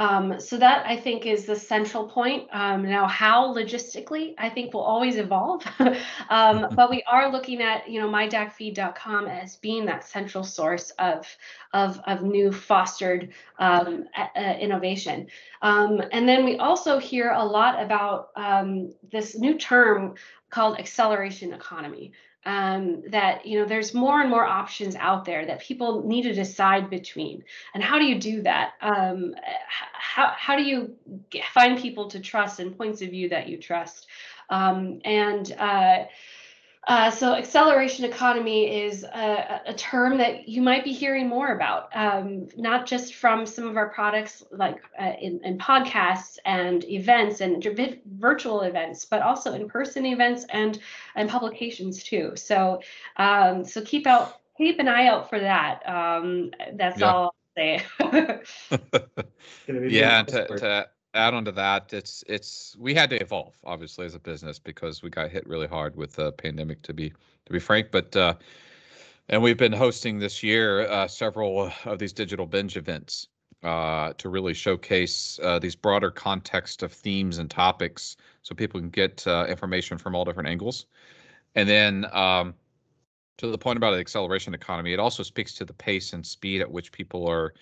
[0.00, 2.48] Um, so that I think is the central point.
[2.52, 5.62] Um, now, how logistically, I think will always evolve,
[6.30, 11.26] um, but we are looking at you know mydacfeed.com as being that central source of
[11.74, 15.26] of, of new fostered um, uh, innovation.
[15.60, 20.14] Um, and then we also hear a lot about um, this new term
[20.48, 22.12] called acceleration economy
[22.46, 26.32] um, that you know there's more and more options out there that people need to
[26.32, 27.44] decide between.
[27.74, 28.72] And how do you do that?
[28.80, 29.34] Um,
[29.92, 30.96] how, how do you
[31.30, 34.06] get, find people to trust and points of view that you trust?
[34.48, 36.04] Um, and uh,
[36.90, 41.88] uh, so acceleration economy is a, a, term that you might be hearing more about,
[41.94, 47.40] um, not just from some of our products like uh, in, in, podcasts and events
[47.42, 47.64] and
[48.18, 50.80] virtual events, but also in-person events and
[51.14, 52.32] and publications too.
[52.34, 52.82] So
[53.18, 55.88] um, so keep out keep an eye out for that.
[55.88, 57.06] Um, that's yeah.
[57.06, 57.84] all I'll say.
[59.68, 64.14] yeah, to, to add on to that, it's it's we had to evolve obviously as
[64.14, 67.58] a business because we got hit really hard with the pandemic to be to be
[67.58, 67.90] frank.
[67.90, 68.34] But uh,
[69.28, 73.28] and we've been hosting this year uh, several of these digital binge events
[73.62, 78.90] uh, to really showcase uh, these broader context of themes and topics, so people can
[78.90, 80.86] get uh, information from all different angles.
[81.54, 82.54] And then um,
[83.38, 86.60] to the point about the acceleration economy, it also speaks to the pace and speed
[86.60, 87.54] at which people are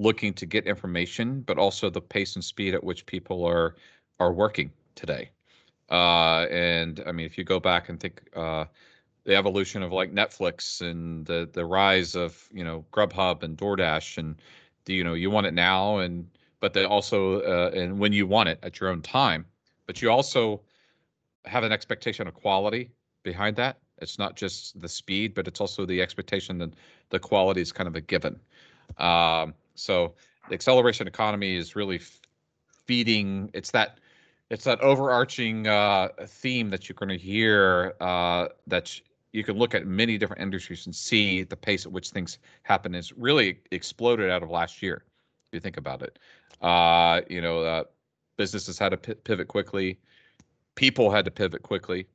[0.00, 3.76] looking to get information, but also the pace and speed at which people are
[4.18, 5.30] are working today.
[5.90, 8.64] Uh, and I mean, if you go back and think uh,
[9.24, 14.18] the evolution of like Netflix and the the rise of you know Grubhub and DoorDash
[14.18, 14.36] and
[14.86, 16.26] the, you know you want it now and
[16.60, 19.44] but they also uh, and when you want it at your own time,
[19.86, 20.62] but you also
[21.44, 22.90] have an expectation of quality
[23.22, 23.78] behind that.
[23.98, 26.72] It's not just the speed, but it's also the expectation that
[27.10, 28.40] the quality is kind of a given.
[28.96, 30.14] Um, so
[30.48, 32.00] the acceleration economy is really
[32.86, 33.50] feeding.
[33.54, 33.98] It's that
[34.50, 39.00] it's that overarching uh, theme that you're going to hear uh, that
[39.32, 42.94] you can look at many different industries and see the pace at which things happen
[42.94, 45.04] is really exploded out of last year.
[45.48, 46.18] If you think about it,
[46.60, 47.84] uh, you know, uh,
[48.36, 49.98] businesses had to pivot quickly,
[50.74, 52.06] people had to pivot quickly,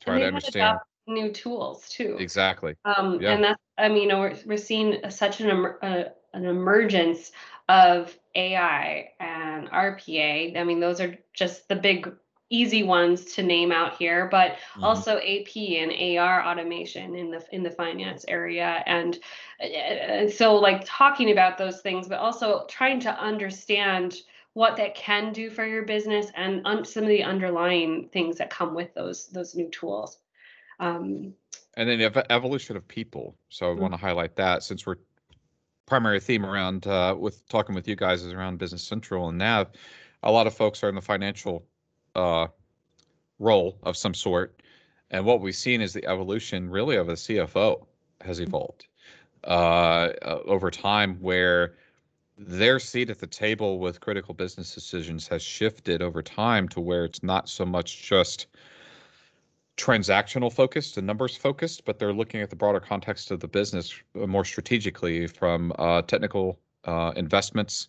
[0.00, 2.16] try to understand new tools too.
[2.18, 2.74] Exactly.
[2.84, 3.32] Um, yeah.
[3.32, 6.04] And that's, I mean, you know, we're, we're seeing such an, uh,
[6.36, 7.32] an emergence
[7.68, 10.56] of AI and RPA.
[10.56, 12.12] I mean, those are just the big
[12.48, 14.84] easy ones to name out here, but mm-hmm.
[14.84, 19.18] also AP and AR automation in the in the finance area, and,
[19.58, 24.16] and so like talking about those things, but also trying to understand
[24.52, 28.48] what that can do for your business and un- some of the underlying things that
[28.48, 30.18] come with those those new tools.
[30.78, 31.34] Um,
[31.76, 33.36] and then the evolution of people.
[33.48, 33.80] So I mm-hmm.
[33.80, 34.96] want to highlight that since we're
[35.86, 39.68] primary theme around uh, with talking with you guys is around Business Central and Nav.
[40.22, 41.64] A lot of folks are in the financial
[42.14, 42.48] uh,
[43.38, 44.60] role of some sort,
[45.10, 47.86] and what we've seen is the evolution really of a CFO
[48.20, 48.86] has evolved
[49.44, 51.74] uh, uh, over time, where
[52.36, 57.04] their seat at the table with critical business decisions has shifted over time to where
[57.04, 58.46] it's not so much just
[59.76, 63.94] transactional focused and numbers focused, but they're looking at the broader context of the business
[64.20, 67.88] uh, more strategically from uh, technical uh, investments,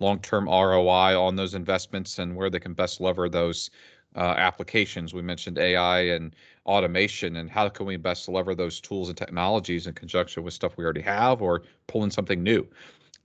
[0.00, 3.70] long term ROI on those investments, and where they can best lever those
[4.16, 5.12] uh, applications.
[5.12, 9.86] We mentioned AI and automation, and how can we best lever those tools and technologies
[9.86, 12.66] in conjunction with stuff we already have or pull in something new.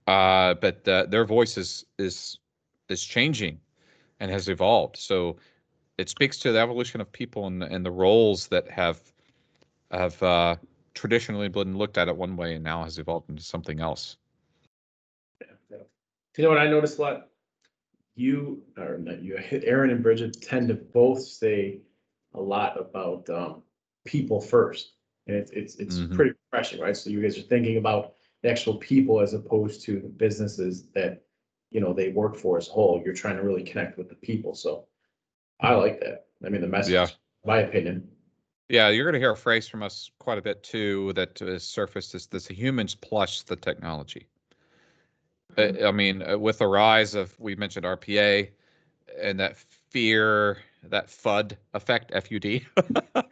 [0.06, 2.38] Uh, but uh, their voice is is
[2.90, 3.58] is changing
[4.20, 4.96] and has evolved.
[4.98, 5.36] So
[5.98, 9.00] it speaks to the evolution of people and the, and the roles that have
[9.90, 10.56] have uh,
[10.94, 14.16] traditionally been looked at it one way and now has evolved into something else.
[16.36, 17.28] You know what I noticed a lot?
[18.16, 21.80] You, or not you, Aaron and Bridget tend to both say
[22.34, 23.62] a lot about, um,
[24.04, 24.94] people first.
[25.26, 26.14] And it's, it's, it's Mhm.
[26.14, 26.96] pretty refreshing, right?
[26.96, 31.22] So you guys are thinking about the actual people as opposed to the businesses that,
[31.70, 33.00] you know, they work for as a whole.
[33.04, 34.86] You're trying to really connect with the people, so
[35.60, 36.26] I like that.
[36.44, 37.06] I mean, the message, Yeah.
[37.44, 38.08] my opinion.
[38.68, 41.64] Yeah, you're going to hear a phrase from us quite a bit too that is
[41.64, 44.26] surfaced is this humans plus the technology.
[45.56, 48.48] Uh, I mean, uh, with the rise of, we mentioned RPA
[49.22, 49.56] and that
[49.90, 52.64] fear, that FUD effect, F-U-D.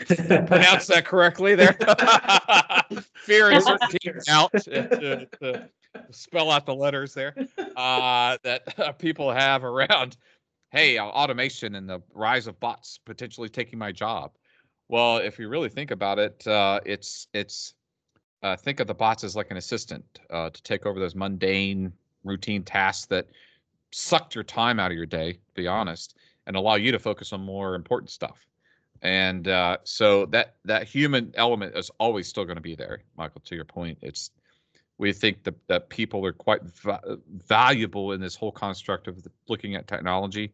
[0.06, 1.72] Pronounce that correctly there.
[3.14, 5.68] Fear and certainty out to, to- to
[6.10, 7.34] spell out the letters there
[7.76, 10.16] uh, that uh, people have around,
[10.72, 14.32] hey, automation and the rise of bots potentially taking my job.
[14.88, 17.74] Well, if you really think about it, uh, it's it's
[18.42, 21.92] uh, think of the bots as like an assistant uh, to take over those mundane,
[22.24, 23.28] routine tasks that
[23.92, 25.34] sucked your time out of your day.
[25.34, 28.46] To be honest, and allow you to focus on more important stuff.
[29.02, 33.42] And uh, so that that human element is always still going to be there, Michael.
[33.44, 34.30] To your point, it's
[34.98, 39.30] we think that that people are quite va- valuable in this whole construct of the,
[39.48, 40.52] looking at technology,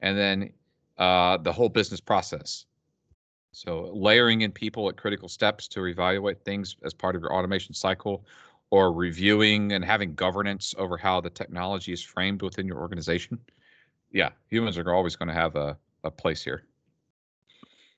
[0.00, 0.52] and then
[0.98, 2.66] uh, the whole business process.
[3.52, 7.74] So layering in people at critical steps to evaluate things as part of your automation
[7.74, 8.24] cycle,
[8.70, 13.38] or reviewing and having governance over how the technology is framed within your organization.
[14.12, 16.64] Yeah, humans are always going to have a, a place here.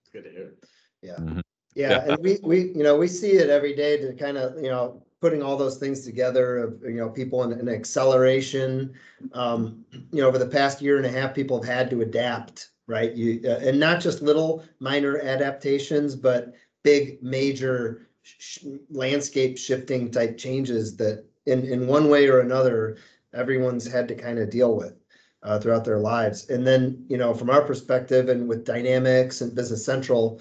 [0.00, 0.54] It's good to hear.
[1.02, 1.16] Yeah.
[1.18, 1.42] Mhm.
[1.74, 4.68] Yeah, and we, we, you know, we see it every day to kind of, you
[4.68, 8.94] know, putting all those things together of, you know, people in, in acceleration.
[9.33, 12.70] Um, you know, over the past year and a half, people have had to adapt,
[12.87, 13.12] right?
[13.12, 20.38] You, uh, and not just little minor adaptations, but big, major sh- landscape shifting type
[20.38, 22.96] changes that in, in one way or another,
[23.35, 24.94] everyone's had to kind of deal with
[25.42, 26.48] uh, throughout their lives.
[26.48, 30.40] And then, you know, from our perspective and with Dynamics and Business Central,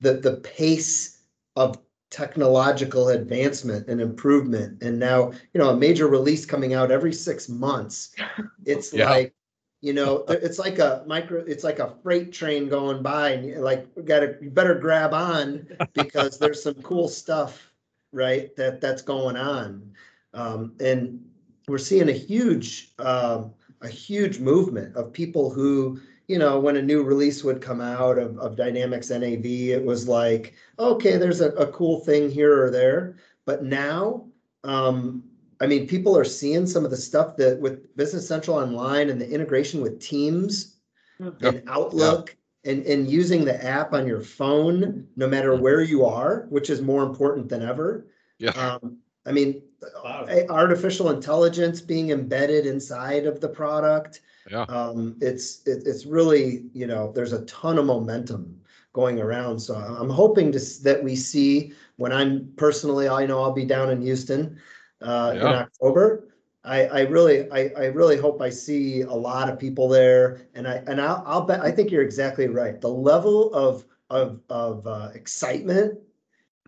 [0.00, 1.18] the, the pace
[1.56, 1.78] of
[2.10, 4.82] technological advancement and improvement.
[4.82, 8.14] And now, you know, a major release coming out every six months.
[8.66, 9.08] It's Yeah.
[9.08, 9.34] like,
[9.80, 13.60] you know, it's like a micro, it's like a freight train going by and you're
[13.62, 17.72] like, we gotta, you better grab on because there's some cool stuff,
[18.12, 18.54] right?
[18.56, 19.92] That, that's going on.
[20.34, 21.24] Um, and
[21.68, 25.98] we're seeing a huge, um, a huge movement of people who,
[26.30, 30.06] you know, when a new release would come out of, of Dynamics NAV, it was
[30.06, 33.16] like, okay, there's a, a cool thing here or there.
[33.46, 34.26] But now,
[34.62, 35.24] um,
[35.60, 39.20] I mean, people are seeing some of the stuff that with Business Central Online and
[39.20, 40.76] the integration with Teams
[41.18, 46.46] and Outlook and, and using the app on your phone, no matter where you are,
[46.48, 48.06] which is more important than ever.
[48.38, 48.50] Yeah.
[48.50, 49.62] Um, I mean,
[50.04, 50.26] Wow.
[50.50, 54.20] artificial intelligence being embedded inside of the product.
[54.48, 54.62] Yeah.
[54.68, 58.60] Um, it's, it, it's really, you know, there's a ton of momentum
[58.92, 59.58] going around.
[59.58, 63.90] So I'm hoping to, that we see when I'm personally, I know I'll be down
[63.90, 64.58] in Houston,
[65.02, 66.28] uh, in October.
[66.64, 70.68] I, I really, I, I really hope I see a lot of people there and
[70.68, 72.80] I, and I'll, I'll bet, I think you're exactly right.
[72.80, 75.98] The level of, of, of, uh, excitement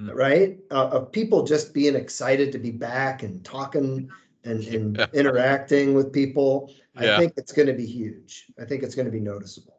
[0.00, 0.14] Mm.
[0.14, 0.58] right?
[0.70, 4.10] Uh, of people just being excited to be back and talking
[4.44, 5.06] and, and Yeah.
[5.12, 6.72] interacting with people.
[6.96, 7.16] I Yeah.
[7.16, 8.46] think it's gonna be huge.
[8.60, 9.78] I think it's gonna be noticeable.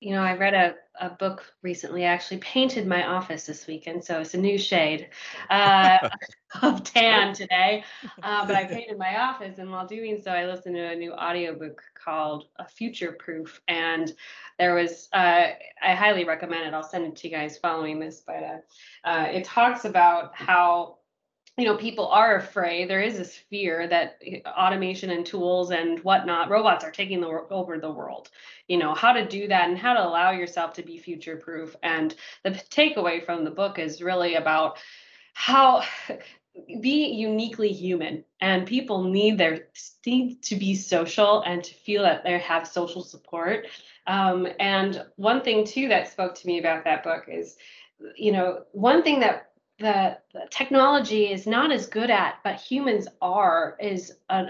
[0.00, 2.04] You know, I read a, a book recently.
[2.04, 5.10] I actually painted my office this weekend, so it's a new shade
[5.48, 5.98] uh,
[6.62, 7.84] of tan today.
[8.20, 11.12] Uh, but I painted my office, and while doing so, I listened to a new
[11.12, 14.12] audiobook called "A Future Proof." And
[14.58, 16.74] there was, uh, I highly recommend it.
[16.74, 20.98] I'll send it to you guys following this, but uh, uh, it talks about how
[21.58, 22.88] you know, people are afraid.
[22.88, 27.28] There is this fear that eh, automation and tools and whatnot, robots are taking the,
[27.28, 28.30] over the world.
[28.68, 31.76] You know, how to do that and how to allow yourself to be future proof.
[31.82, 34.78] And the takeaway from the book is really about
[35.34, 35.82] how
[36.82, 39.68] be uniquely human and people need their
[40.04, 43.66] need to be social and to feel that they have social support
[44.06, 47.56] um, and one thing too that spoke to me about that book is
[48.16, 53.08] you know one thing that the, the technology is not as good at but humans
[53.20, 54.44] are is uh,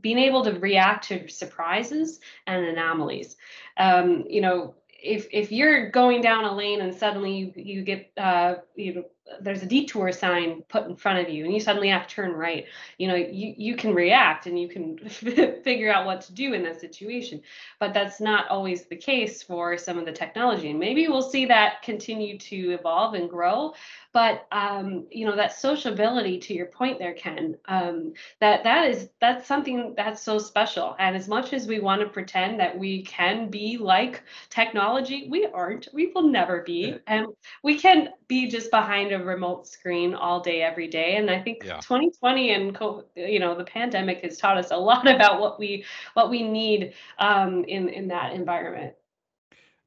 [0.00, 3.36] being able to react to surprises and anomalies.
[3.76, 8.10] Um, you know if if you're going down a lane and suddenly you you get
[8.16, 9.04] uh, you know
[9.40, 12.32] there's a detour sign put in front of you and you suddenly have to turn
[12.32, 12.66] right.
[12.98, 16.62] You know you, you can react and you can figure out what to do in
[16.62, 17.40] that situation
[17.78, 21.46] but that's not always the case for some of the technology and maybe we'll see
[21.46, 23.74] that continue to evolve and grow
[24.12, 29.08] but um, you know that sociability to your point there ken um, that that is
[29.20, 33.02] that's something that's so special and as much as we want to pretend that we
[33.02, 35.88] can be like technology we aren't.
[35.92, 37.26] We will never be and
[37.62, 41.16] we can be just behind a remote screen all day every day.
[41.16, 41.76] And i think yeah.
[41.76, 42.78] 2020 and
[43.14, 46.94] you know the pandemic has taught us a lot about what we what we need
[47.18, 48.94] um, in in that environment.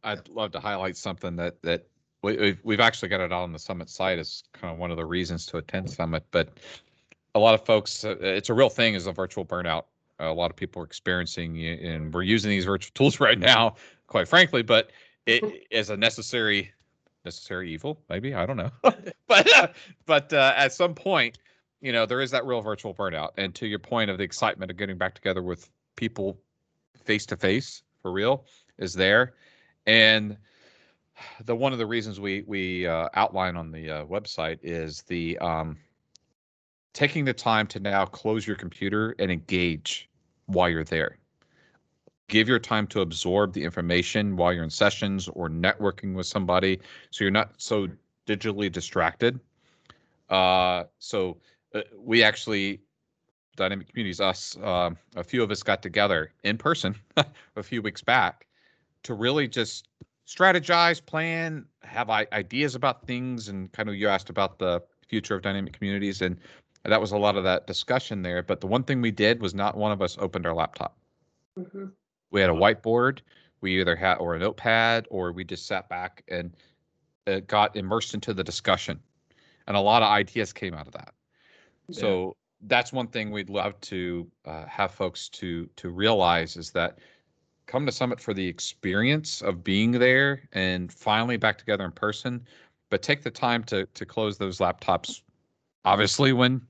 [0.04, 1.88] I'd love to highlight something that that
[2.22, 5.06] we, we've actually got it on the summit site as kind of one of the
[5.06, 6.58] reasons to attend summit but
[7.36, 9.84] a lot of folks uh, it's a real thing is a virtual burnout.
[10.22, 13.76] A lot of people are experiencing and we're using these virtual tools right now
[14.08, 14.92] quite frankly but
[15.26, 16.72] it is a necessary
[17.30, 18.72] necessary evil, maybe I don't know,
[19.28, 19.68] but uh,
[20.08, 21.38] but uh, at some point,
[21.80, 23.30] you know, there is that real virtual burnout.
[23.38, 26.38] And to your point of the excitement of getting back together with people
[27.04, 28.46] face to face for real
[28.80, 29.34] is there,
[29.86, 30.38] and
[31.46, 35.38] the one of the reasons we we uh, outline on the uh, website is the
[35.38, 35.78] um,
[36.94, 40.10] taking the time to now close your computer and engage
[40.48, 41.20] while you're there
[42.30, 46.80] give your time to absorb the information while you're in sessions or networking with somebody
[47.12, 47.88] so you're not so
[48.26, 49.40] digitally distracted.
[50.30, 51.38] Uh, so
[51.74, 52.80] uh, we actually
[53.56, 56.96] dynamic communities us uh, a few of us got together in person
[57.58, 58.48] a few weeks back
[59.04, 59.90] to really just
[60.26, 65.42] strategize plan have ideas about things and kind of you asked about the future of
[65.42, 66.38] dynamic communities and
[66.86, 69.54] that was a lot of that discussion there but the one thing we did was
[69.54, 70.96] not one of us opened our laptop.
[71.58, 71.88] Mm-hmm
[72.32, 73.20] we had a whiteboard
[73.62, 76.56] we either had or a notepad or we just sat back and
[77.28, 79.00] uh, got immersed into the discussion
[79.68, 81.14] and a lot of ideas came out of that
[81.88, 82.00] yeah.
[82.00, 87.00] so that's one thing we'd love to uh, have folks to to realize is that
[87.68, 92.44] come to summit for the experience of being there and finally back together in person
[92.90, 95.22] but take the time to to close those laptops
[95.86, 96.62] obviously when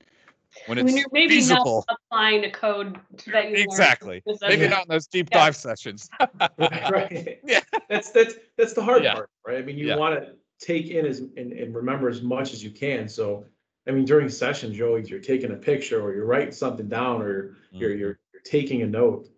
[0.66, 1.84] when it's when you're maybe feasible.
[1.88, 2.98] not applying a code
[3.32, 5.38] that you exactly maybe not in those deep yeah.
[5.38, 6.08] dive sessions
[6.58, 9.14] right yeah that's that's that's the hard yeah.
[9.14, 9.96] part right i mean you yeah.
[9.96, 10.32] want to
[10.64, 13.44] take in as and, and remember as much as you can so
[13.86, 17.22] i mean during sessions you're always you're taking a picture or you're writing something down
[17.22, 17.78] or mm-hmm.
[17.78, 19.28] you're, you're you're taking a note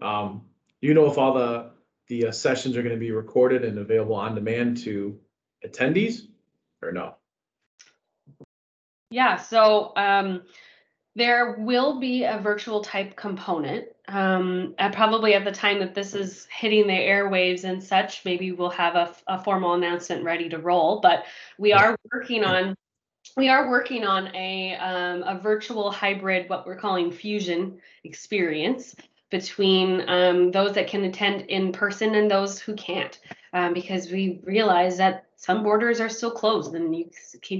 [0.00, 0.42] um
[0.80, 1.70] you know if all the
[2.08, 5.18] the uh, sessions are going to be recorded and available on demand to
[5.64, 6.22] attendees
[6.82, 7.14] or no
[9.12, 10.42] yeah, so um,
[11.14, 13.86] there will be a virtual type component.
[14.08, 18.52] Um, and probably at the time that this is hitting the airwaves and such, maybe
[18.52, 21.00] we'll have a, a formal announcement ready to roll.
[21.00, 21.24] But
[21.58, 22.74] we are working on
[23.36, 28.96] we are working on a um, a virtual hybrid, what we're calling fusion experience
[29.30, 33.18] between um, those that can attend in person and those who can't,
[33.52, 37.10] um, because we realize that some borders are still closed and you,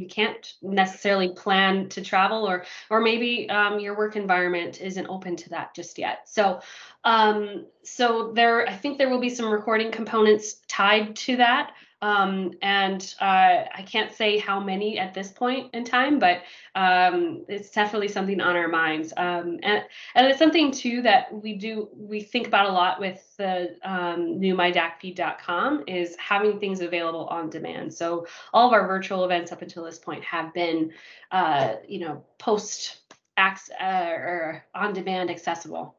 [0.08, 5.50] can't necessarily plan to travel or or maybe um, your work environment isn't open to
[5.50, 6.28] that just yet.
[6.28, 6.60] So
[7.04, 11.72] um, so there i think there will be some recording components tied to that
[12.02, 16.42] um, and uh, I can't say how many at this point in time, but
[16.74, 19.12] um, it's definitely something on our minds.
[19.16, 19.84] Um, and,
[20.16, 24.40] and it's something too that we do, we think about a lot with the um,
[24.40, 27.94] new mydacfeed.com is having things available on demand.
[27.94, 30.90] So all of our virtual events up until this point have been,
[31.30, 32.98] uh, you know, post
[33.36, 35.94] acts uh, or on demand accessible.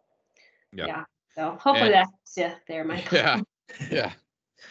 [0.73, 0.87] Yep.
[0.87, 1.03] Yeah.
[1.33, 3.17] So hopefully and, that helps you there, Michael.
[3.17, 3.41] Yeah.
[3.89, 4.11] Yeah.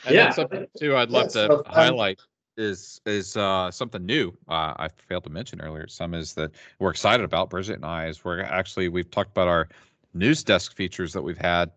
[0.06, 0.30] And yeah.
[0.30, 2.20] something too I'd love yeah, to so highlight
[2.56, 4.36] is is uh, something new.
[4.48, 5.88] Uh, I failed to mention earlier.
[5.88, 9.48] Some is that we're excited about Bridget and I is we're actually we've talked about
[9.48, 9.68] our
[10.14, 11.70] news desk features that we've had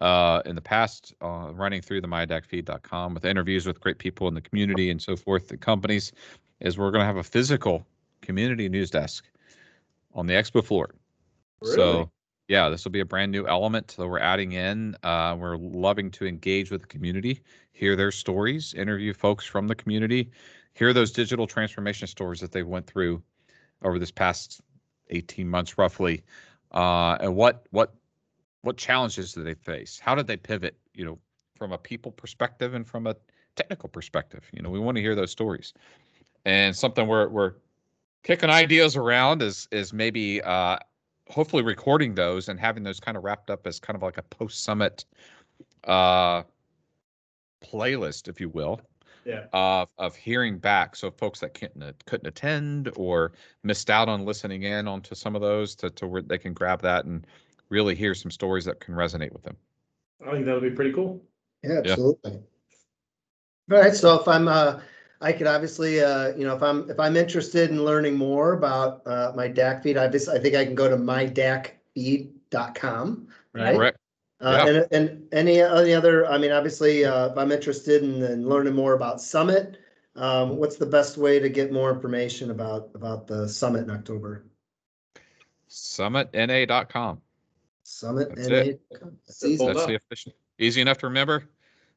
[0.00, 4.34] uh, in the past, uh, running through the mydacfeed.com with interviews with great people in
[4.34, 6.12] the community and so forth, the companies.
[6.60, 7.86] Is we're going to have a physical
[8.20, 9.24] community news desk
[10.12, 10.90] on the expo floor.
[11.62, 11.76] Really?
[11.76, 12.10] So
[12.48, 14.96] yeah, this will be a brand new element that we're adding in.
[15.02, 17.42] Uh, we're loving to engage with the community,
[17.72, 20.30] hear their stories, interview folks from the community,
[20.72, 23.22] hear those digital transformation stories that they went through
[23.82, 24.62] over this past
[25.10, 26.24] 18 months roughly,
[26.72, 27.94] uh, and what what
[28.62, 30.00] what challenges do they face?
[30.02, 30.76] How did they pivot?
[30.94, 31.18] You know,
[31.54, 33.14] from a people perspective and from a
[33.56, 34.48] technical perspective.
[34.52, 35.74] You know, we want to hear those stories,
[36.46, 37.54] and something we're we're
[38.22, 40.78] kicking ideas around is is maybe uh,
[41.28, 44.22] hopefully recording those and having those kind of wrapped up as kind of like a
[44.22, 45.04] post summit
[45.84, 46.42] uh,
[47.64, 48.80] playlist, if you will.
[49.24, 49.44] Yeah.
[49.52, 54.62] Of of hearing back, so folks that couldn't couldn't attend or missed out on listening
[54.62, 57.26] in onto some of those to to where they can grab that and
[57.68, 59.56] really hear some stories that can resonate with them.
[60.26, 61.20] I think that'll be pretty cool.
[61.62, 62.40] Yeah, absolutely.
[63.70, 64.80] All right, so if I'm, uh,
[65.20, 69.04] I could obviously, uh, you know, if I'm, if I'm interested in learning more about,
[69.06, 73.76] uh, my DAC feed, I just, I think I can go to mydacfeed.com, right?
[73.76, 73.98] Correct.
[74.40, 78.48] Uh, and, and any, any other, I mean, obviously, uh, if I'm interested in, in
[78.48, 79.78] learning more about Summit,
[80.14, 84.44] um, what's the best way to get more information about, about the summit in October?
[85.68, 87.20] SummitNA.com.
[87.82, 88.36] Summit.
[88.36, 88.56] That's NA.
[88.56, 88.80] it.
[89.26, 89.66] That's easy.
[89.66, 90.32] That's the official.
[90.58, 91.48] Easy enough to remember.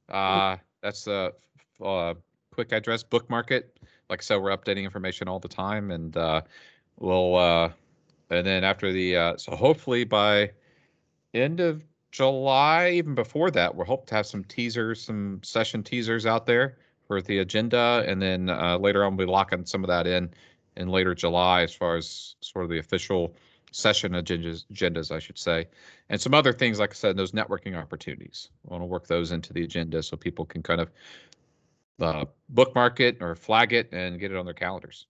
[0.10, 1.36] Uh, that's the
[1.84, 2.16] uh,
[2.52, 3.04] quick address.
[3.04, 3.78] Bookmark it.
[4.10, 6.42] Like so, we're updating information all the time, and uh,
[7.00, 7.36] we'll.
[7.36, 7.70] Uh,
[8.30, 10.52] and then after the uh, so hopefully by
[11.34, 16.26] end of July, even before that, we're hope to have some teasers, some session teasers
[16.26, 16.78] out there
[17.08, 20.30] for the agenda, and then uh, later on we'll be locking some of that in
[20.78, 23.36] in later July as far as sort of the official
[23.74, 25.68] session agendas, agendas I should say,
[26.10, 28.50] and some other things like I said, those networking opportunities.
[28.68, 30.90] I want to work those into the agenda so people can kind of
[32.00, 35.08] uh, bookmark it or flag it and get it on their calendars.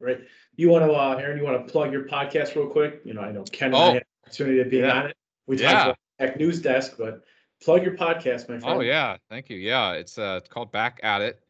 [0.00, 0.20] Right.
[0.56, 3.00] You want to, uh, Aaron, you want to plug your podcast real quick?
[3.04, 3.92] You know, I know Ken and I Oh.
[3.94, 5.00] had the opportunity to be Yeah.
[5.00, 5.16] on it.
[5.46, 5.72] We Yeah.
[5.72, 7.24] talked about Tech News Desk, but
[7.62, 8.64] plug your podcast, my friend.
[8.64, 9.56] Oh yeah, thank you.
[9.56, 11.42] Yeah, it's uh it's called Back at It.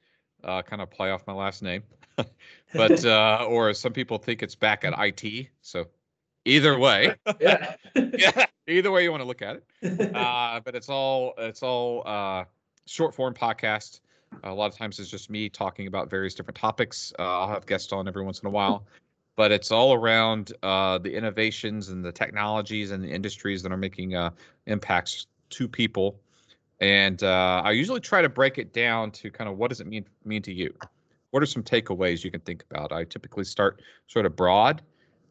[0.42, 1.82] Uh kind of play off my last name.
[2.74, 5.48] but uh or some people think it's back at IT.
[5.62, 5.86] So
[6.44, 7.14] either way.
[7.40, 7.74] Yeah.
[7.94, 10.14] yeah, either way you want to look at it.
[10.14, 12.44] Uh but it's all it's all uh
[12.86, 14.00] short form podcast.
[14.42, 17.12] A lot of times it's just me talking about various different topics.
[17.18, 18.84] Uh, I'll have guests on every once in a while.
[19.36, 23.76] But it's all around uh, the innovations and the technologies and the industries that are
[23.76, 24.30] making uh,
[24.66, 26.20] impacts to people
[26.80, 29.86] and uh, I usually try to break it down to kind of what does it
[29.86, 30.74] mean mean to you?
[31.30, 32.92] What are some takeaways you can think about?
[32.92, 34.82] I typically start sort of broad,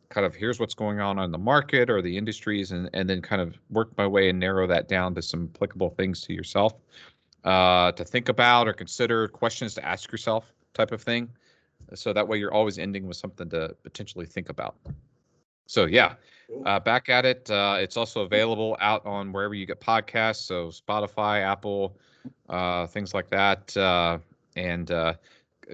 [0.10, 3.22] kind of here's what's going on on the market or the industries, and and then
[3.22, 6.74] kind of work my way and narrow that down to some applicable things to yourself
[7.44, 11.30] uh, to think about or consider, questions to ask yourself, type of thing.
[11.94, 14.76] So that way you're always ending with something to potentially think about.
[15.66, 16.16] So yeah,
[16.66, 17.50] uh, back at it.
[17.50, 21.98] Uh, it's also available out on wherever you get podcasts, so Spotify, Apple,
[22.50, 23.76] uh, things like that.
[23.76, 24.20] Uh,
[24.56, 25.14] and uh,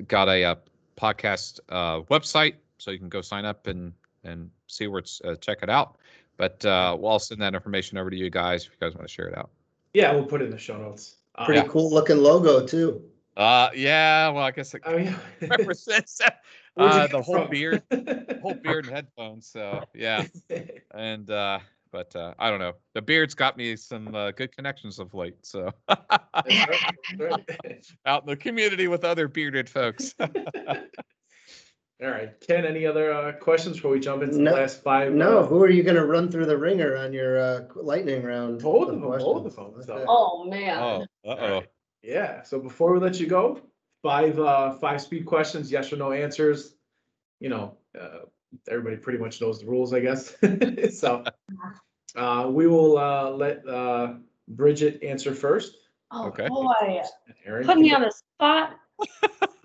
[0.08, 0.56] got a, uh
[1.00, 3.94] podcast uh, website, so you can go sign up and
[4.24, 5.98] and see where it's uh, check it out.
[6.38, 9.08] But uh, we'll I'll send that information over to you guys if you guys want
[9.08, 9.50] to share it out.
[9.94, 11.16] Yeah, we'll put it in the show notes.
[11.40, 13.02] Uh, Pretty cool looking logo too.
[13.38, 15.18] Uh, yeah, well, I guess it Oh, yeah.
[15.50, 16.20] represents
[16.78, 17.50] uh, the whole from?
[17.50, 17.82] beard,
[18.42, 19.48] whole beard and headphones.
[19.48, 20.26] So yeah,
[20.94, 21.60] and uh,
[21.94, 22.74] but uh, I don't know.
[22.94, 25.38] The beard's got me some uh, good connections of late.
[25.46, 26.80] So That's right,
[27.18, 27.20] that's
[27.64, 27.86] right.
[28.06, 30.14] out in the community with other bearded folks.
[32.02, 35.12] All right, Ken, any other uh, questions before we jump into the No- last five?
[35.12, 38.62] No, uh, who are you gonna run through the ringer on your uh, lightning round?
[38.62, 39.86] Both of them, both of questions?
[39.86, 40.80] them, so- Oh, man.
[40.80, 41.62] oh, uh oh.
[42.02, 43.60] Yeah, so before we let you go,
[44.02, 46.76] five, uh, five speed questions, yes or no answers.
[47.42, 48.20] You know, uh,
[48.70, 50.38] everybody pretty much knows the rules, I guess.
[50.98, 51.24] So,
[52.16, 54.14] uh, we will, uh, let, uh,
[54.48, 55.76] Bridget answer first.
[56.12, 56.48] Oh, Okay.
[56.48, 57.02] boy.
[57.46, 59.50] Aaron, Put you me got- on the spot.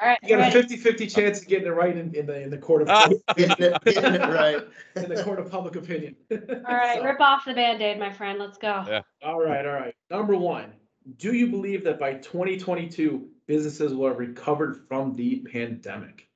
[0.00, 0.18] All right.
[0.22, 0.76] You got a ready?
[0.76, 3.08] 50-50 chance of getting it right in, in the, in the court of, Ah.
[3.36, 4.62] Getting it, getting it right.
[4.96, 6.16] in the court of public opinion.
[6.30, 6.38] All
[6.74, 8.38] right, So- rip off the Band-Aid, my friend.
[8.38, 8.84] Let's go.
[8.88, 9.00] Yeah.
[9.22, 9.94] All right, all right.
[10.10, 10.72] Number one,
[11.16, 16.28] do you believe that by twenty twenty-two, businesses will have recovered from the pandemic?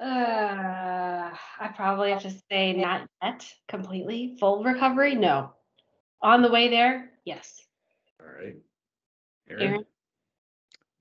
[0.00, 1.30] Uh,
[1.60, 4.36] I probably have to say not yet completely.
[4.38, 5.14] Full recovery?
[5.14, 5.52] No.
[6.22, 7.10] On the way there?
[7.24, 7.60] Yes.
[8.20, 8.56] All right.
[9.50, 9.84] Aaron?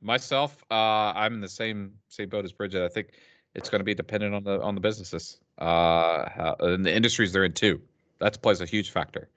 [0.02, 2.84] Myself, uh, I'm in the same same boat as Bridget.
[2.84, 3.12] I think
[3.56, 7.34] it's going to be dependent on the on the businesses, uh, how, and the industries
[7.34, 7.82] they're in too.
[8.20, 9.30] That plays a huge factor.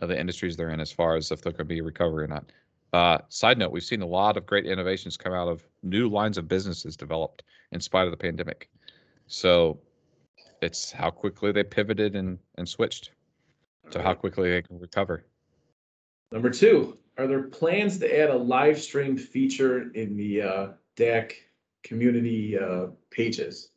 [0.00, 2.28] Uh, the industries they're in, as far as if there could be a recovery or
[2.28, 2.44] not.
[2.92, 6.38] Uh, side note: We've seen a lot of great innovations come out of new lines
[6.38, 7.42] of businesses developed
[7.72, 8.70] in spite of the pandemic.
[9.26, 9.78] So,
[10.62, 13.10] it's how quickly they pivoted and and switched
[13.90, 15.24] to how quickly they can recover.
[16.32, 21.32] Number two, are there plans to add a live stream feature in the uh, DAC
[21.82, 23.70] community uh, pages?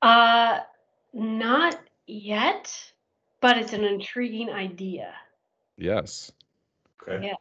[0.00, 0.60] Uh,
[1.12, 2.74] not yet,
[3.40, 5.14] but it's an intriguing idea.
[5.76, 6.32] Yes.
[7.02, 7.26] Okay.
[7.26, 7.34] Yeah.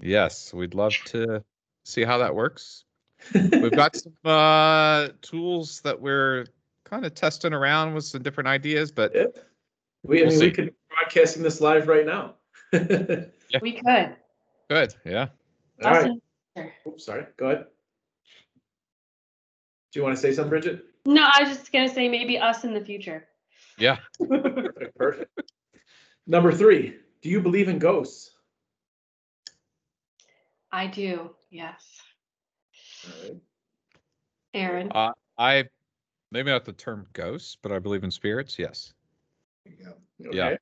[0.00, 1.44] Yes, we'd love to
[1.84, 2.84] see how that works.
[3.34, 6.46] We've got some uh, tools that we're
[6.84, 9.26] kind of testing around with some different ideas, but Yeah.
[10.02, 12.34] We, I We'll mean, we could be broadcasting this live right now.
[13.54, 14.16] All We could.
[14.68, 14.94] good.
[15.04, 15.28] Yeah.
[15.82, 16.10] right.
[16.56, 16.70] Awesome.
[16.86, 17.26] Oops, sorry.
[17.36, 17.66] Go ahead.
[19.92, 20.84] Do you want to say something, Bridget?
[21.04, 23.26] No, I was just gonna say maybe us in the future.
[23.78, 23.98] Yeah.
[24.28, 24.94] Perfect.
[24.96, 25.42] Perfect.
[26.26, 28.30] Number three, do you believe in ghosts?
[30.70, 32.00] I do, yes.
[33.04, 33.36] All right.
[34.54, 35.64] Aaron, Uh, I
[36.30, 38.58] maybe not the term ghosts, but I believe in spirits.
[38.58, 38.92] Yes.
[39.66, 39.92] Yeah.
[40.28, 40.58] Okay.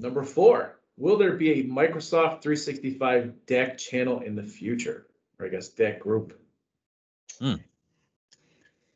[0.00, 5.06] Number four, will there be a Microsoft 365 DAC channel in the future?
[5.38, 6.38] Or I guess DAC group.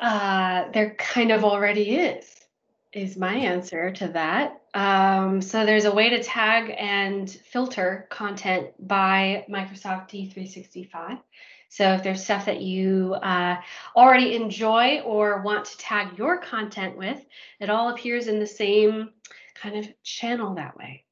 [0.02, 2.26] uh, there kind of already is,
[2.92, 4.60] is my answer to that.
[4.74, 11.20] Um, so there's a way to tag and filter content by Microsoft D365.
[11.68, 13.56] So if there's stuff that you uh,
[13.94, 17.24] already enjoy or want to tag your content with,
[17.60, 19.10] it all appears in the same
[19.54, 21.04] kind of channel that way.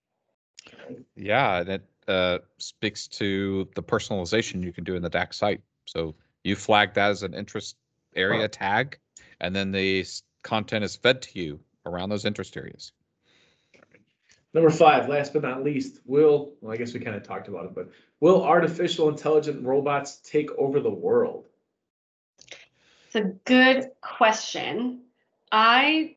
[1.17, 5.61] Yeah, and it uh, speaks to the personalization you can do in the DAC site.
[5.87, 6.15] So
[6.45, 7.77] you flag that as an interest
[8.17, 8.99] area tag,
[9.41, 10.05] and then the
[10.43, 12.93] content is fed to you around those interest areas.
[14.53, 17.67] Number five, last but not least, will, well, I guess we kind of talked about
[17.67, 21.47] it, but will artificial intelligent robots take over the world?
[23.07, 25.03] It's a good question.
[25.53, 26.17] I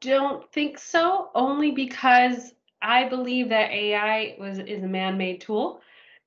[0.00, 2.53] don't think so, only because
[2.84, 5.80] I believe that AI was is a man-made tool,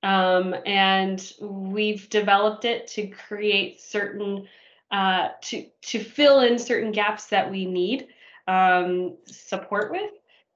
[0.03, 4.47] um, and we've developed it to create certain
[4.91, 8.07] uh, to to fill in certain gaps that we need
[8.47, 10.11] um, support with.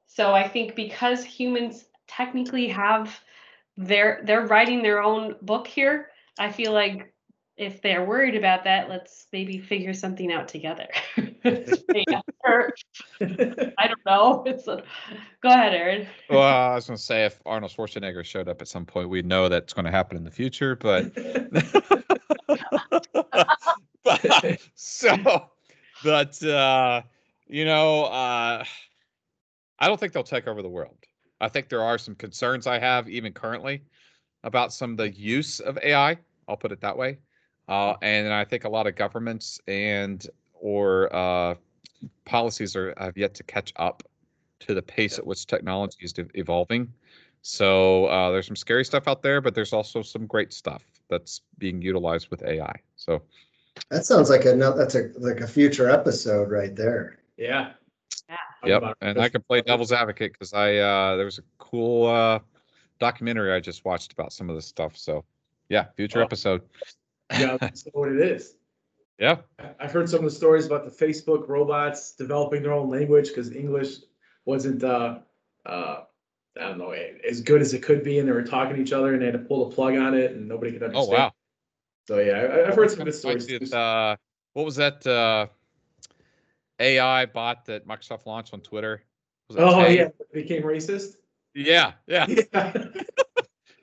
[0.07, 3.19] So I think because humans technically have
[3.77, 7.13] their they're writing their own book here, I feel like
[7.57, 10.87] if they're worried about that, let's maybe figure something out together.
[11.17, 11.33] I
[13.87, 14.43] don't know.
[14.45, 14.83] It's a,
[15.41, 16.07] go ahead, Aaron.
[16.29, 19.25] Well, I was going to say if Arnold Schwarzenegger showed up at some point, we'd
[19.25, 21.11] know that's going to happen in the future, but
[24.75, 25.49] so
[26.03, 27.01] but uh
[27.47, 28.63] you know uh
[29.79, 30.97] i don't think they'll take over the world
[31.39, 33.81] i think there are some concerns i have even currently
[34.43, 37.17] about some of the use of ai i'll put it that way
[37.71, 41.55] uh and i think a lot of governments and or uh
[42.25, 44.03] policies are have yet to catch up
[44.59, 46.91] to the pace at which technology is de- evolving
[47.43, 51.41] so uh, there's some scary stuff out there but there's also some great stuff that's
[51.57, 53.21] being utilized with ai so
[53.89, 57.19] That sounds like a, that's a, like a future episode right there.
[57.37, 57.71] Yeah.
[58.29, 58.37] Yeah.
[58.79, 62.39] Yep, and I can play devil's advocate because I uh there was a cool uh
[62.99, 64.95] documentary I just watched about some of this stuff.
[64.97, 65.23] So
[65.69, 66.25] yeah, future Oh.
[66.25, 66.61] episode.
[67.39, 68.55] Yeah, that's what it is.
[69.19, 72.89] Yeah, I- I've heard some of the stories about the Facebook robots developing their own
[72.89, 73.97] language because English
[74.45, 75.19] wasn't, uh,
[75.65, 76.03] uh,
[76.57, 78.91] I don't know, as good as it could be, and they were talking to each
[78.91, 81.13] other, and they had to pull the plug on it, and nobody could understand.
[81.13, 81.33] Oh wow.
[82.07, 83.47] So yeah, I, I've heard some good stories.
[83.47, 84.15] it, uh,
[84.53, 85.47] what was that uh
[86.79, 89.03] AI bot that Microsoft launched on Twitter?
[89.47, 89.97] Was Oh Tay?
[89.97, 91.17] yeah, became racist.
[91.53, 92.91] Yeah, yeah, Yeah.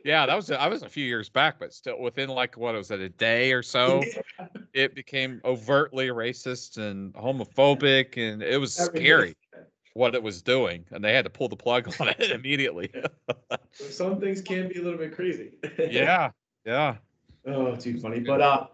[0.04, 0.26] Yeah.
[0.26, 3.00] That was I was a few years back, but still within like what was it
[3.00, 4.04] a day or so,
[4.72, 9.36] it became overtly racist and homophobic, and it was scary
[9.94, 12.90] what it was doing, and they had to pull the plug on it immediately.
[13.72, 15.52] Some things can be a little bit crazy.
[15.78, 16.30] yeah,
[16.64, 16.96] yeah.
[17.46, 18.20] Oh, too funny.
[18.20, 18.66] But uh,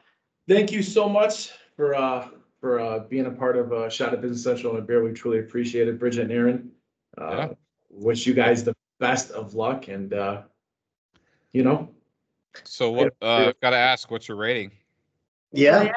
[0.49, 2.29] thank you so much for uh
[2.61, 5.03] for uh being a part of uh Shot at Business Central and Bear.
[5.03, 6.71] We truly appreciate it, Bridget and Aaron.
[7.17, 7.49] Uh, Yeah.
[7.91, 10.43] wish you guys the best of luck and uh,
[11.55, 11.89] you know,
[12.65, 13.15] So what?
[13.23, 14.71] Uh, I've got to ask, what's your rating?
[15.53, 15.91] Yeah.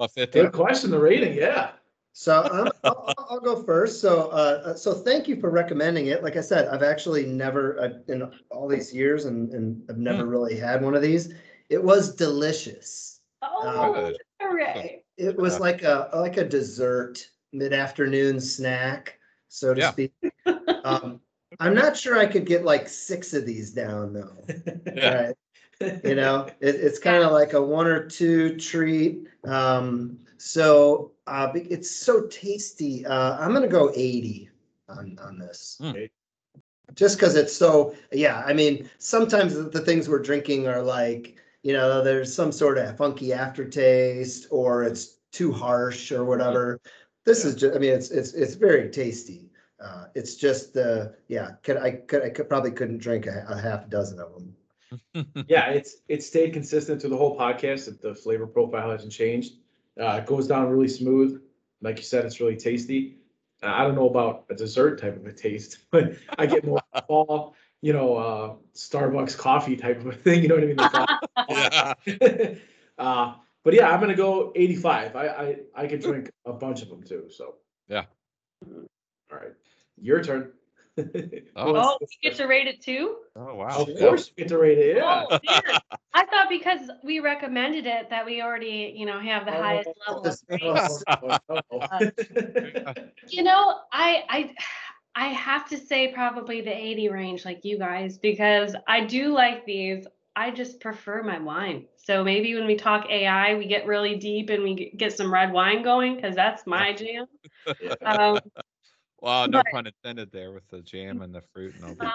[0.00, 0.40] A fifty.
[0.40, 0.90] good question.
[0.90, 1.72] The rating, yeah.
[2.14, 4.00] So um, I'll, I'll- I'll go first.
[4.00, 6.24] So, uh, so thank you for recommending it.
[6.24, 10.26] Like I said, I've actually never, uh, in all these years and, and I've never
[10.26, 11.32] really had one of these.
[11.68, 13.20] It was delicious.
[13.42, 14.16] Oh, Good.
[14.40, 15.04] hooray.
[15.18, 15.58] It was Yeah.
[15.60, 19.18] like a, like a dessert, mid-afternoon snack,
[19.48, 19.92] so to Yeah.
[19.92, 20.12] speak.
[20.84, 21.20] Um,
[21.60, 24.44] I'm not sure I could get like six of these down though.
[24.94, 25.32] Yeah.
[25.80, 26.04] Right.
[26.04, 29.28] You know, it, it's kind of like a one or two treat.
[29.44, 33.04] Um, So, uh, it's so tasty.
[33.06, 34.50] Uh, I'm gonna go eighty
[34.88, 35.78] on, on this.
[35.82, 36.08] Mm.
[36.94, 41.36] Just because it's so, yeah, I mean, sometimes the, the things we're drinking are like,
[41.62, 46.80] you know, there's some sort of funky aftertaste or it's too harsh or whatever.
[47.26, 49.47] This is just, I mean, it's, it's, it's very tasty.
[49.80, 53.56] Uh, it's just, uh, yeah, could, I could, I could, probably couldn't drink a, a
[53.56, 54.54] half dozen of them.
[55.48, 59.54] Yeah, it's, it stayed consistent through the whole podcast, that the flavor profile hasn't changed.
[60.00, 61.42] Uh, it goes down really smooth.
[61.82, 63.18] Like you said, it's really tasty.
[63.62, 66.80] Uh, I don't know about a dessert type of a taste, but I get more
[67.06, 72.16] fall, you know, uh, Starbucks coffee type of a thing, you know what I mean?
[72.20, 72.54] Yeah.
[72.98, 75.14] Uh, but yeah, I'm gonna go eighty-five.
[75.14, 77.54] I, I, I could drink a bunch of them too, so.
[77.86, 78.04] Yeah.
[78.66, 79.52] All right,
[80.00, 80.52] your turn.
[81.54, 81.74] Oh.
[81.76, 83.18] Oh, you get to rate it too?
[83.36, 83.68] Oh wow.
[83.68, 85.26] Of course, you get to rate it, yeah.
[85.30, 85.38] Oh.
[86.12, 89.90] I thought because we recommended it that we already, you know, have the Oh, highest
[90.08, 90.60] level of this- rate.
[93.28, 94.54] You know, I, I,
[95.14, 99.64] I have to say probably the 80 range like you guys, because I do like
[99.66, 100.04] these.
[100.34, 101.86] I just prefer my wine.
[101.96, 105.32] So maybe when we talk AI, we get really deep and we get- get some
[105.32, 107.26] red wine going, because that's my jam.
[108.04, 108.40] Um,
[109.20, 112.10] Wow, no But- pun intended there with the jam and the fruit and all uh,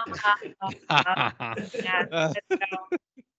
[0.88, 1.70] that.
[1.84, 2.58] yeah, so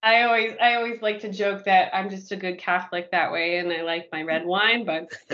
[0.03, 3.57] I always, I always like to joke that I'm just a good Catholic that way,
[3.57, 5.07] and I like my red wine, but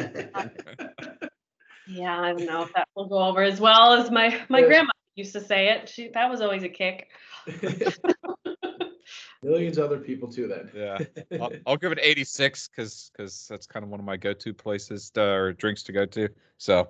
[1.87, 4.67] yeah, I don't know if that will go over as well as my my Yeah.
[4.67, 5.89] grandma used to say it.
[5.89, 7.09] She that was always a kick.
[9.43, 10.69] Millions of other people too then.
[10.73, 10.99] yeah.
[11.41, 15.09] I'll, I'll give it 86 because because that's kind of one of my go-to places
[15.11, 16.29] to, or drinks to go to.
[16.59, 16.87] So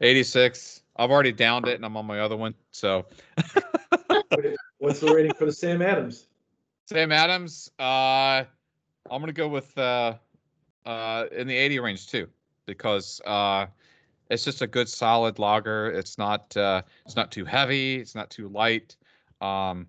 [0.00, 0.82] 86.
[0.96, 2.54] I've already downed it and I'm on my other one.
[2.70, 3.06] So
[4.78, 6.26] What's the rating for the Sam Adams?
[6.86, 8.44] Sam Adams, uh,
[9.10, 10.14] I'm gonna go with uh,
[10.86, 12.28] uh, in the 80 range too
[12.66, 13.66] because uh,
[14.30, 15.90] it's just a good solid lager.
[15.90, 17.96] It's not uh, it's not too heavy.
[17.96, 18.96] It's not too light.
[19.40, 19.86] Um,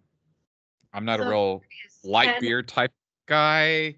[0.94, 1.64] I'm not a real
[2.04, 2.92] light Ken, beer type
[3.28, 3.96] guy.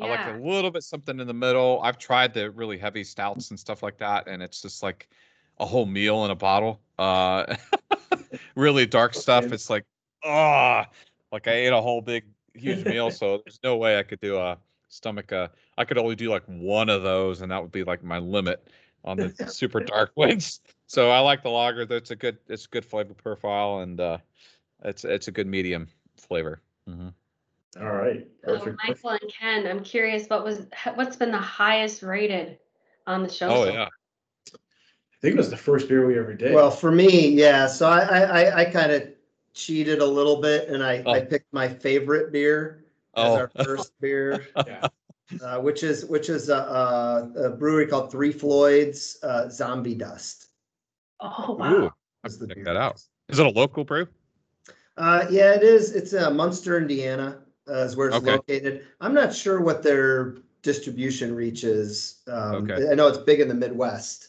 [0.00, 1.80] I like a little bit something in the middle.
[1.82, 5.08] I've tried the really heavy stouts and stuff like that, and it's just like
[5.60, 6.80] a whole meal in a bottle.
[6.98, 7.56] Uh,
[8.56, 9.44] really dark stuff.
[9.44, 9.54] Okay.
[9.54, 9.84] It's like,
[10.24, 10.88] ah,
[11.30, 13.10] like I ate a whole big, huge meal.
[13.10, 14.58] So there's no way I could do a
[14.88, 15.32] stomach.
[15.32, 15.48] Uh,
[15.78, 18.68] I could only do like one of those, and that would be like my limit
[19.04, 20.60] on the super dark ones.
[20.86, 21.84] So I like the lager.
[21.86, 22.38] That's a good.
[22.48, 24.18] It's a good flavor profile, and uh,
[24.82, 26.62] it's it's a good medium flavor.
[26.88, 27.08] hmm
[27.78, 28.78] All right, So perfect.
[28.88, 32.58] Michael and Ken, I'm curious what was what's been the highest rated
[33.06, 33.48] on the show?
[33.54, 33.88] Oh so yeah.
[35.20, 36.54] I think it was the first beer we ever did.
[36.54, 39.06] Well, for me, yeah, so I, I, I, I kind of
[39.52, 41.26] cheated a little bit and I, I Oh.
[41.26, 43.36] picked my favorite beer as Oh.
[43.36, 44.88] our first beer, Yeah.
[45.42, 50.46] uh, which is, which is a, a, a brewery called Three Floyds, uh, Zombie Dust.
[51.20, 51.92] Oh wow.
[52.24, 52.64] I is the check beer.
[52.64, 53.02] that out.
[53.28, 54.08] Is it a local brew?
[54.96, 55.94] Uh, yeah, it is.
[55.94, 58.36] It's uh, Munster, Indiana, uh, is where it's Okay.
[58.36, 58.86] located.
[59.02, 62.22] I'm not sure what their distribution reach is.
[62.26, 62.88] Um, Okay.
[62.90, 64.28] I know it's big in the Midwest.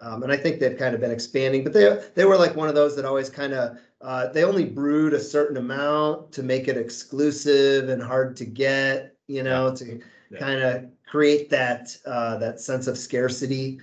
[0.00, 2.68] Um, and I think they've kind of been expanding, but they, they were like one
[2.68, 6.68] of those that always kind of, uh, they only brewed a certain amount to make
[6.68, 10.38] it exclusive and hard to get, you know, to Yeah.
[10.38, 13.80] kind of create that, uh, that sense of scarcity.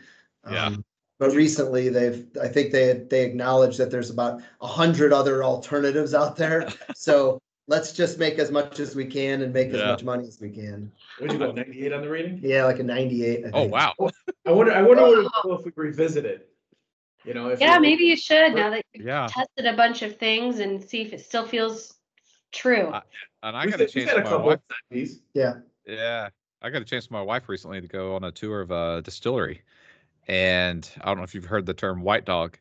[0.49, 0.67] Yeah.
[0.67, 0.85] Um,
[1.17, 6.13] But recently they've, I think they, they acknowledged that there's about a hundred other alternatives
[6.13, 6.69] out there.
[6.95, 9.87] So let's just make as much as we can and make as Yeah.
[9.91, 10.91] much money as we can.
[11.19, 12.39] What'd you go, ninety-eight on the rating?
[12.43, 13.45] Yeah, like a ninety-eight.
[13.45, 13.73] I Oh think.
[13.73, 13.93] wow.
[14.45, 16.49] I wonder, I wonder what it would go if we revisit it.
[17.23, 17.59] You know, if.
[17.59, 19.27] Yeah, we- maybe you should now that you've Yeah.
[19.29, 21.93] tested a bunch of things and see if it still feels
[22.51, 22.87] true.
[22.89, 23.01] Uh,
[23.43, 24.59] And I we've got a had- we've chance had with a my couple wife.
[24.69, 25.21] of these.
[25.33, 25.53] Yeah.
[25.87, 26.29] Yeah.
[26.61, 29.01] I got a chance with my wife recently to go on a tour of a
[29.03, 29.61] distillery.
[30.27, 32.57] And I don't know if you've heard the term white dog.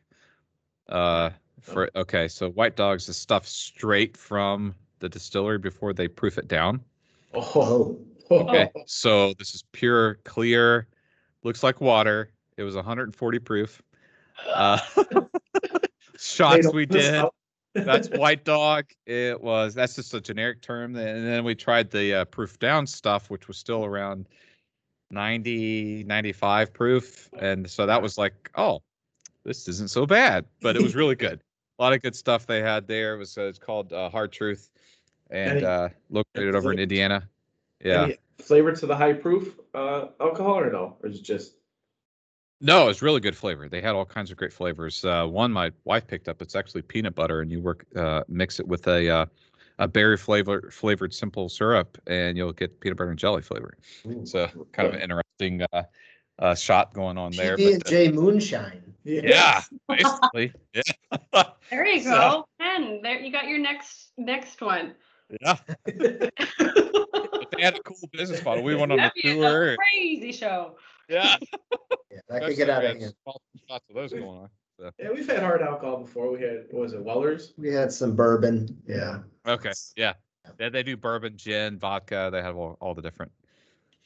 [0.87, 1.31] Uh
[1.61, 6.47] for okay, so white dogs is stuff straight from the distillery before they proof it
[6.47, 6.81] down.
[7.33, 7.97] Oh.
[8.31, 8.71] Okay.
[8.87, 10.87] So this is pure, clear,
[11.43, 12.31] looks like water.
[12.57, 13.81] It was 140 proof.
[14.47, 14.79] Uh,
[16.17, 17.25] shots we did.
[17.73, 18.85] That's white dog.
[19.05, 20.95] It was that's just a generic term.
[20.95, 24.27] And then we tried the uh, proof down stuff, which was still around
[25.11, 27.29] 90, 95 proof.
[27.39, 28.81] And so that was like, oh,
[29.43, 31.41] this isn't so bad, but it was really good.
[31.77, 33.15] A lot of good stuff they had there.
[33.15, 34.69] It was uh, it's called uh, Hard Truth,
[35.29, 37.27] and Any- uh, located over in Indiana.
[37.83, 38.09] Yeah.
[38.39, 41.55] Flavor to the high proof, uh, alcohol or no, or is it just?
[42.61, 43.69] No, it's really good flavor.
[43.69, 45.03] They had all kinds of great flavors.
[45.03, 46.41] Uh, one my wife picked up.
[46.41, 49.25] It's actually peanut butter, and you work uh, mix it with a uh,
[49.79, 53.77] a berry flavor flavored simple syrup, and you'll get peanut butter and jelly flavor.
[54.07, 54.25] Ooh.
[54.25, 55.83] So kind of an interesting uh,
[56.39, 57.57] uh, shot going on there.
[57.57, 58.81] PB and but, uh, J Moonshine.
[59.03, 62.45] yeah, basically, yeah, There you So- go.
[62.59, 64.95] And there you got your next next one.
[65.41, 65.57] yeah.
[65.85, 68.63] But they had a cool business model.
[68.63, 69.69] We went on a That'd be a tour.
[69.69, 70.75] and- crazy show.
[71.09, 71.35] Yeah,
[72.11, 73.13] Yeah, that could get out of Especially we had hand.
[73.23, 74.49] small Shots of those going on.
[74.99, 76.31] Yeah, we've had hard alcohol before.
[76.31, 77.53] We had, what was it, Weller's?
[77.57, 79.19] We had some bourbon, yeah.
[79.47, 80.13] Okay, yeah,
[80.59, 80.69] yeah.
[80.69, 82.29] They do bourbon, gin, vodka.
[82.31, 83.31] They have all, all the different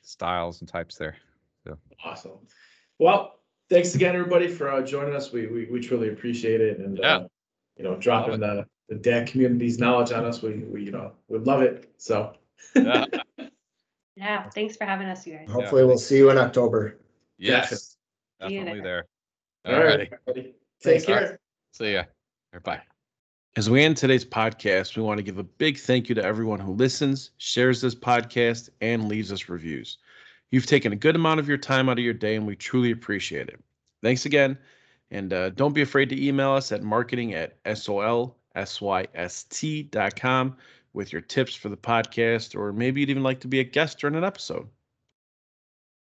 [0.03, 1.15] styles and types there.
[2.03, 2.31] Awesome.
[2.97, 3.39] Well,
[3.69, 5.31] thanks again, everybody, for uh, joining us.
[5.31, 7.15] We, we, we truly appreciate it and, Yeah.
[7.17, 7.27] uh,
[7.77, 10.41] you know, dropping the, the DAC community's knowledge on us.
[10.41, 11.91] We, we, you know, we love it.
[11.97, 12.33] So.
[12.75, 13.05] Yeah.
[14.15, 15.47] Yeah, thanks for having us, you guys.
[15.49, 16.99] Hopefully we'll see you in October.
[17.37, 17.69] Yes,
[18.45, 19.05] See you definitely there.
[19.63, 19.91] there.
[19.91, 20.09] All Alrighty,
[20.83, 21.39] Thanks, Take care.
[21.71, 22.03] see ya.
[22.65, 22.81] Bye.
[23.55, 26.59] As we end today's podcast, we want to give a big thank you to everyone
[26.59, 29.99] who listens, shares this podcast, and leaves us reviews.
[30.51, 32.91] You've taken a good amount of your time out of your day, and we truly
[32.91, 33.59] appreciate it.
[34.01, 34.57] Thanks again.
[35.11, 38.35] And uh, don't be afraid to email us at marketing at solsyst.com
[40.93, 43.99] with your tips for the podcast, or maybe you'd even like to be a guest
[43.99, 44.67] during an episode.